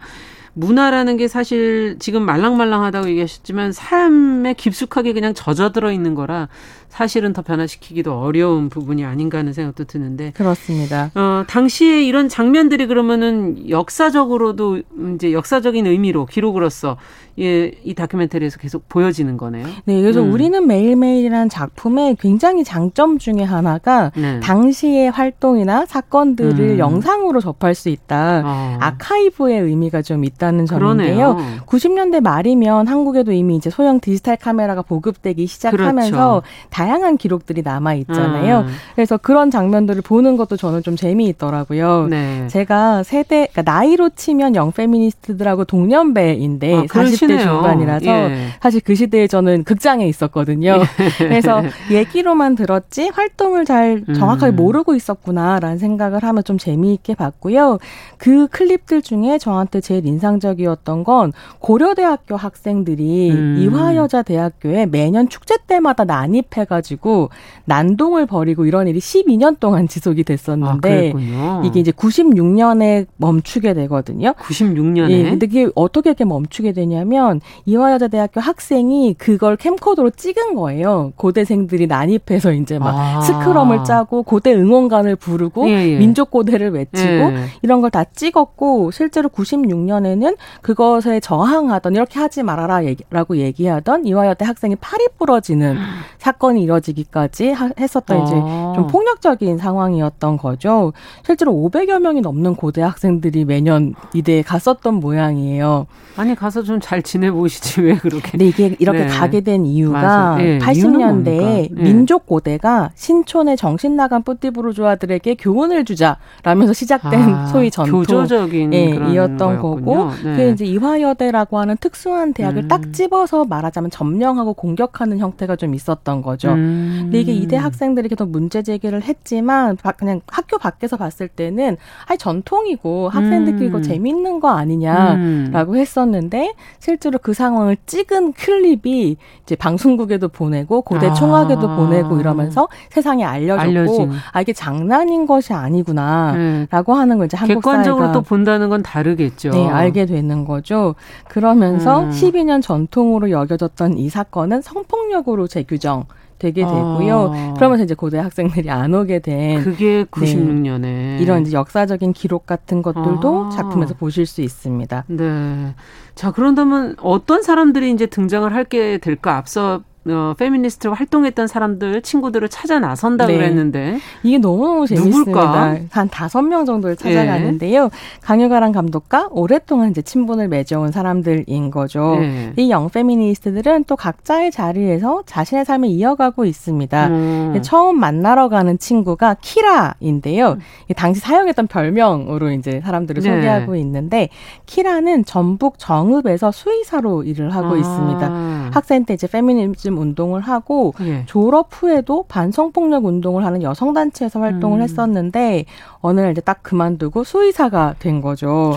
[0.55, 6.48] 문화라는 게 사실 지금 말랑말랑하다고 얘기하셨지만 삶에 깊숙하게 그냥 젖어들어 있는 거라
[6.94, 11.11] 사실은 더 변화시키기도 어려운 부분이 아닌가 하는 생각도 드는데 그렇습니다.
[11.16, 14.82] 어, 당시에 이런 장면들이 그러면은 역사적으로도
[15.16, 16.96] 이제 역사적인 의미로 기록으로서
[17.40, 19.66] 예, 이 다큐멘터리에서 계속 보여지는 거네요.
[19.86, 20.32] 네, 그래서 음.
[20.32, 24.38] 우리는 매일매일이라는 작품의 굉장히 장점 중에 하나가 네.
[24.38, 26.78] 당시의 활동이나 사건들을 음.
[26.78, 28.42] 영상으로 접할 수 있다.
[28.44, 28.76] 어.
[28.80, 30.43] 아카이브의 의미가 좀 있다.
[30.45, 31.36] 있다는 점인데요.
[31.36, 31.36] 그러네요.
[31.66, 36.42] 90년대 말이면 한국에도 이미 이제 소형 디지털 카메라가 보급되기 시작하면서 그렇죠.
[36.70, 38.61] 다양한 기록들이 남아 있잖아요.
[38.61, 38.66] 음.
[38.95, 42.09] 그래서 그런 장면들을 보는 것도 저는 좀 재미있더라고요.
[42.11, 42.47] 네.
[42.49, 48.47] 제가 세대 그러니까 나이로 치면 영 페미니스트들하고 동년배인데 아, 40대 중반이라서 예.
[48.61, 50.78] 사실 그 시대에 저는 극장에 있었거든요.
[50.78, 50.84] 예.
[51.18, 54.57] 그래서 얘기로만 들었지 활동을 잘 정확하게 음.
[54.57, 57.78] 모르고 있었구나라는 생각을 하면 좀 재미있게 봤고요.
[58.18, 63.57] 그 클립들 중에 저한테 제일 인상 적이었던 건 고려대학교 학생들이 음.
[63.59, 67.30] 이화여자대학교에 매년 축제 때마다 난입해가지고
[67.64, 74.35] 난동을 벌이고 이런 일이 12년 동안 지속이 됐었는데 아, 이게 이제 96년에 멈추게 되거든요.
[74.35, 75.11] 96년에.
[75.11, 81.12] 예, 근데 그게 어떻게 이렇게 멈추게 되냐면 이화여자대학교 학생이 그걸 캠코더로 찍은 거예요.
[81.16, 83.20] 고대생들이 난입해서 이제 막 아.
[83.22, 85.99] 스크럼을 짜고 고대 응원가를 부르고 예, 예.
[85.99, 87.47] 민족 고대를 외치고 예.
[87.62, 90.24] 이런 걸 다 찍었고 실제로 96년에는
[90.62, 95.77] 그것에 저항하던 이렇게 하지 말아라라고 얘기하던 이화여대 학생이 팔이 부러지는
[96.18, 98.22] 사건이 이뤄지기까지 하, 했었던 아.
[98.22, 100.93] 이제 좀 폭력적인 상황이었던 거죠.
[101.25, 105.87] 실제로 500여 명이 넘는 고대 학생들이 매년 이대에 갔었던 모양이에요.
[106.16, 108.33] 아니 가서 좀 잘 지내보시지 왜 그렇게?
[108.33, 109.07] 근데 이게 이렇게 네.
[109.07, 110.59] 가게 된 이유가 네.
[110.59, 111.83] 80년대에 네.
[111.83, 119.61] 민족 고대가 신촌의 정신 나간 뿌띠부르주아들에게 교훈을 주자라면서 시작된 아, 소위 전통 교조적인 예, 이었던
[119.61, 120.36] 거고 네.
[120.36, 122.68] 그 이제 이화여대라고 하는 특수한 대학을 음.
[122.68, 126.52] 딱 집어서 말하자면 점령하고 공격하는 형태가 좀 있었던 거죠.
[126.52, 126.98] 음.
[127.02, 133.08] 근데 이게 이대 학생들이 계속 문제 제기를 했지만 그냥 학교 밖에서 봤을 때는 아니 전통이고
[133.08, 133.82] 학생들끼리 이거 음.
[133.82, 135.76] 재밌는 거 아니냐라고 음.
[135.76, 141.76] 했었는데 실제로 그 상황을 찍은 클립이 이제 방송국에도 보내고 고대 총학에도 아.
[141.76, 144.10] 보내고 이러면서 세상에 알려졌고 알려진.
[144.32, 146.98] 아 이게 장난인 것이 아니구나라고 네.
[146.98, 149.50] 하는 걸 이제 한국 객관적으로 또 본다는 건 다르겠죠.
[149.50, 150.94] 네, 알게 되는 거죠.
[151.28, 152.11] 그러면서 음.
[152.11, 156.07] 12년 전통으로 여겨졌던 이 사건은 성폭력으로 재규정
[156.38, 157.32] 되게 되고요.
[157.32, 157.55] 아.
[157.55, 162.82] 그러면서 이제 고대 학생들이 안 오게 된 그게 96년에 네, 이런 이제 역사적인 기록 같은
[162.82, 163.50] 것들도 아.
[163.50, 165.05] 작품에서 보실 수 있습니다.
[165.09, 165.74] 네.
[166.14, 169.36] 자, 그런다면 어떤 사람들이 이제 등장을 할게 될까?
[169.36, 173.36] 앞서 어, 페미니스트로 활동했던 사람들 친구들을 찾아 나선다 네.
[173.36, 175.20] 그랬는데 이게 너무 재밌습니다.
[175.24, 175.76] 누굴까?
[175.90, 177.84] 한 다섯 명 정도를 찾아가는데요.
[177.84, 177.90] 네.
[178.20, 182.16] 강유가란 감독과 오랫동안 이제 친분을 맺어온 사람들인 거죠.
[182.20, 182.52] 네.
[182.57, 187.07] 이영 페미니스트들은 또 각자의 자리에서 자신의 삶을 이어가고 있습니다.
[187.09, 187.59] 음.
[187.62, 190.50] 처음 만나러 가는 친구가 키라인데요.
[190.52, 190.94] 음.
[190.96, 193.30] 당시 사용했던 별명으로 이제 사람들을 네.
[193.30, 194.28] 소개하고 있는데
[194.66, 197.76] 키라는 전북 정읍에서 수의사로 일을 하고 아.
[197.78, 198.70] 있습니다.
[198.72, 201.22] 학생 때 이제 페미니즘 좀 운동을 하고 예.
[201.26, 204.82] 졸업 후에도 반성폭력 운동을 하는 여성 단체에서 활동을 음.
[204.82, 205.64] 했었는데
[206.01, 208.76] 어느 날 이제 딱 그만두고 수의사가 된 거죠.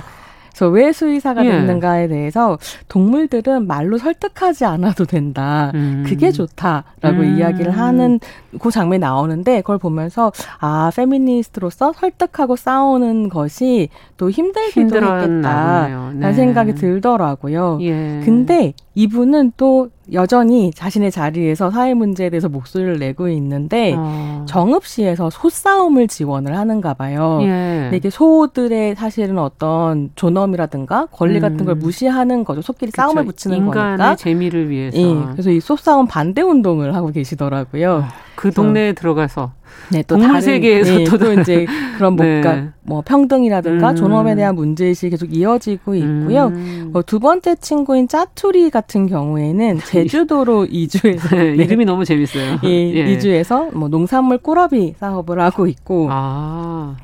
[0.50, 1.52] 그래서 왜 수의사가 예.
[1.52, 2.58] 됐는가에 대해서
[2.88, 5.72] 동물들은 말로 설득하지 않아도 된다.
[5.76, 6.04] 음.
[6.08, 7.38] 그게 좋다라고 음.
[7.38, 8.20] 이야기를 하는
[8.60, 16.34] 그 장면이 나오는데 그걸 보면서 아 페미니스트로서 설득하고 싸우는 것이 또 힘들기도 했겠다라는 네.
[16.34, 17.78] 생각이 들더라고요.
[17.82, 18.22] 예.
[18.26, 24.44] 근데 이분은 또 여전히 자신의 자리에서 사회 문제에 대해서 목소리를 내고 있는데 어.
[24.48, 27.38] 정읍시에서 소싸움을 지원을 하는가 봐요.
[27.44, 27.82] 예.
[27.84, 31.80] 근데 이게 소들의 사실은 어떤 존엄이라든가 권리 같은 걸 음.
[31.80, 32.64] 무시하는 거죠.
[32.64, 33.04] 소끼리 그쵸.
[33.04, 34.16] 싸움을 붙이는 인간의 거니까.
[34.16, 34.98] 재미를 위해서.
[34.98, 35.32] 예.
[35.32, 37.98] 그래서 이 소싸움 반대 운동을 하고 계시더라고요.
[37.98, 39.52] 아, 그 동네에 들어가서
[39.90, 41.66] 네, 또 동물 다른, 세계에서 네, 또 이제
[41.98, 42.70] 그런 뭔가 네.
[42.84, 43.96] 뭐 평등이라든가 음.
[43.96, 46.48] 존엄에 대한 문제의식이 계속 이어지고 있고요.
[46.48, 46.92] 음.
[46.94, 52.60] 어, 두 번째 친구인 짜투리 같은 경우에는 제주도로 이주해서 네, 이름이 너무 재밌어요.
[52.64, 53.14] 예, 예.
[53.14, 56.98] 이주해서 뭐 농산물 꾸러비 사업을 하고 있고 아.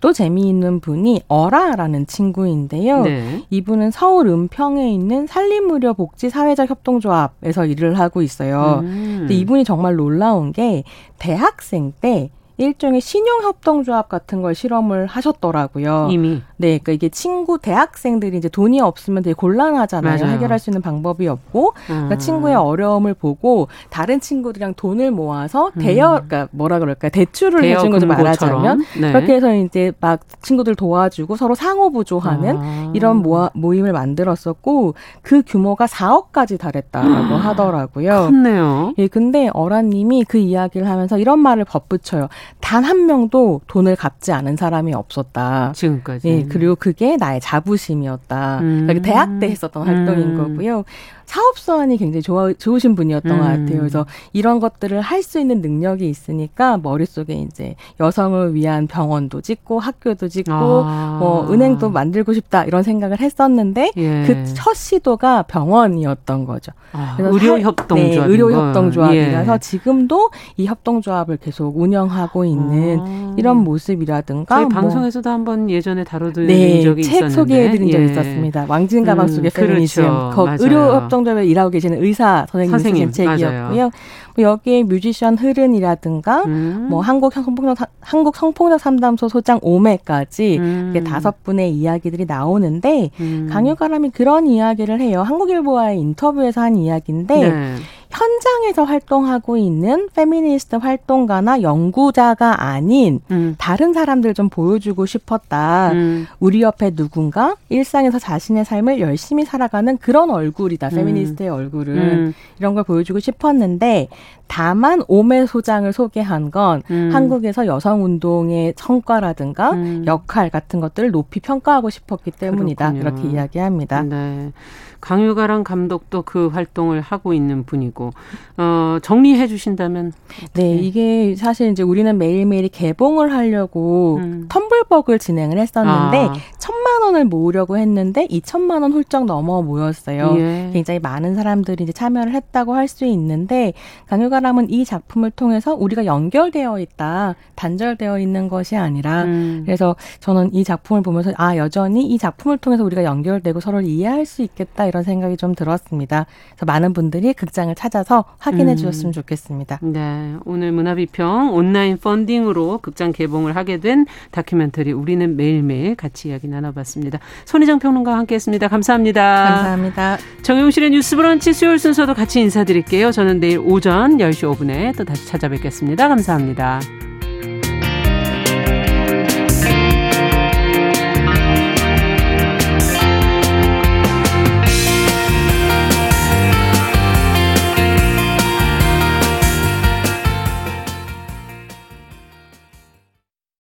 [0.00, 3.02] 또 재미있는 분이 어라라는 친구인데요.
[3.02, 3.44] 네.
[3.50, 8.80] 이분은 서울 은평에 있는 산림의료 복지 사회적 협동조합에서 일을 하고 있어요.
[8.82, 9.16] 음.
[9.20, 10.84] 근데 이분이 정말 놀라운 게
[11.18, 12.30] 대학생 때
[12.60, 16.08] 일종의 신용협동조합 같은 걸 실험을 하셨더라고요.
[16.10, 16.42] 이미.
[16.58, 20.18] 네, 그러니까 이게 친구 대학생들이 이제 돈이 없으면 되게 곤란하잖아요.
[20.18, 20.34] 맞아요.
[20.34, 22.18] 해결할 수 있는 방법이 없고, 그러니까 음.
[22.18, 26.28] 친구의 어려움을 보고 다른 친구들이랑 돈을 모아서 대여, 음.
[26.28, 27.10] 그러니까 뭐라 그럴까요?
[27.10, 29.12] 대출을 해준 거죠 말하자면 네.
[29.12, 32.90] 그렇게 해서 이제 막 친구들 도와주고 서로 상호부조하는 아.
[32.94, 38.10] 이런 모아, 모임을 만들었었고 그 규모가 4억까지 달했다라고 하더라고요.
[38.10, 38.94] 컸네요.
[38.98, 42.28] 예, 근데 어라님이 그 이야기를 하면서 이런 말을 법붙여요.
[42.60, 45.72] 단 한 명도 돈을 갚지 않은 사람이 없었다.
[45.74, 46.28] 지금까지.
[46.28, 48.58] 예, 그리고 그게 나의 자부심이었다.
[48.60, 48.86] 음.
[48.86, 50.36] 그러니까 대학 때 했었던 활동인 음.
[50.36, 50.84] 거고요.
[51.30, 53.38] 사업수완이 굉장히 좋아, 좋으신 분이었던 음.
[53.38, 53.78] 것 같아요.
[53.78, 60.28] 그래서 이런 것들을 할 수 있는 능력이 있으니까 머릿속에 이제 여성을 위한 병원도 짓고 학교도
[60.28, 61.18] 짓고 아.
[61.20, 64.24] 뭐 은행도 만들고 싶다 이런 생각을 했었는데 예.
[64.26, 66.72] 그첫 시도가 병원이었던 거죠.
[66.92, 68.10] 아, 의료협동조합.
[68.10, 69.58] 네, 의료협동조합이라서 예.
[69.58, 73.34] 지금도 이 협동조합을 계속 운영하고 있는 아.
[73.36, 77.92] 이런 모습이라든가 저희 뭐 방송에서도 한번 예전에 다뤄드린 네, 적이 책 있었는데 소개해드린 예.
[77.92, 78.64] 적이 있었습니다.
[78.68, 79.68] 왕진 가방 음, 속의 그렇죠.
[79.68, 80.02] 페미니즘.
[80.34, 80.64] 그렇죠.
[80.64, 83.90] 의료협동 조합에 일하고 계시는 의사 선생님, 책이었고요.
[84.36, 86.86] 뭐 여기에 뮤지션 흐른이라든가 음.
[86.90, 90.86] 뭐 한국 성폭력 한국 성폭력 상담소 소장 오매까지 음.
[90.90, 93.48] 이게 다섯 분의 이야기들이 나오는데 음.
[93.50, 95.22] 강유가람이 그런 이야기를 해요.
[95.22, 97.74] 한국일보와의 인터뷰에서 한 이야기인데 네.
[98.10, 103.54] 현장에서 활동하고 있는 페미니스트 활동가나 연구자가 아닌 음.
[103.58, 105.92] 다른 사람들 좀 보여주고 싶었다.
[105.92, 106.26] 음.
[106.38, 110.88] 우리 옆에 누군가 일상에서 자신의 삶을 열심히 살아가는 그런 얼굴이다.
[110.88, 110.90] 음.
[110.90, 112.34] 페미니스트의 얼굴은 음.
[112.58, 114.08] 이런 걸 보여주고 싶었는데
[114.46, 117.10] 다만 오매 소장을 소개한 건 음.
[117.12, 120.04] 한국에서 여성 운동의 성과라든가 음.
[120.06, 122.92] 역할 같은 것들을 높이 평가하고 싶었기 때문이다.
[122.92, 123.00] 그렇군요.
[123.00, 124.02] 이렇게 이야기합니다.
[124.02, 124.52] 네.
[125.00, 128.10] 강유가랑 감독도 그 활동을 하고 있는 분이고
[128.58, 130.12] 어, 정리해 주신다면
[130.52, 134.46] 네 이게 사실 이제 우리는 매일매일 개봉을 하려고 음.
[134.48, 136.34] 텀블벅을 진행을 했었는데 아.
[136.58, 140.34] 천만 원을 모으려고 했는데 이 천만 원 훌쩍 넘어 모였어요.
[140.38, 140.70] 예.
[140.72, 143.72] 굉장히 많은 사람들이 이제 참여를 했다고 할 수 있는데
[144.08, 149.62] 강유가람은 이 작품을 통해서 우리가 연결되어 있다 단절되어 있는 것이 아니라 음.
[149.64, 154.42] 그래서 저는 이 작품을 보면서 아 여전히 이 작품을 통해서 우리가 연결되고 서로를 이해할 수
[154.42, 156.26] 있겠다 이런 생각이 좀 들었습니다.
[156.50, 158.76] 그래서 많은 분들이 극장을 찾아서 확인해 음.
[158.76, 159.78] 주셨으면 좋겠습니다.
[159.82, 160.34] 네.
[160.44, 167.18] 오늘 문화비평 온라인 펀딩으로 극장 개봉을 하게 된 다큐멘터리 우리는 매일매일 같이 이야기 나눠봤습니다.
[167.44, 168.68] 손희정 평론가와 함께했습니다.
[168.68, 169.44] 감사합니다.
[169.48, 170.18] 감사합니다.
[170.42, 173.12] 정용실의 뉴스 브런치 수요일 순서도 같이 인사드릴게요.
[173.12, 176.08] 저는 내일 오전 10시 5분에 또 다시 찾아뵙겠습니다.
[176.08, 177.09] 감사합니다.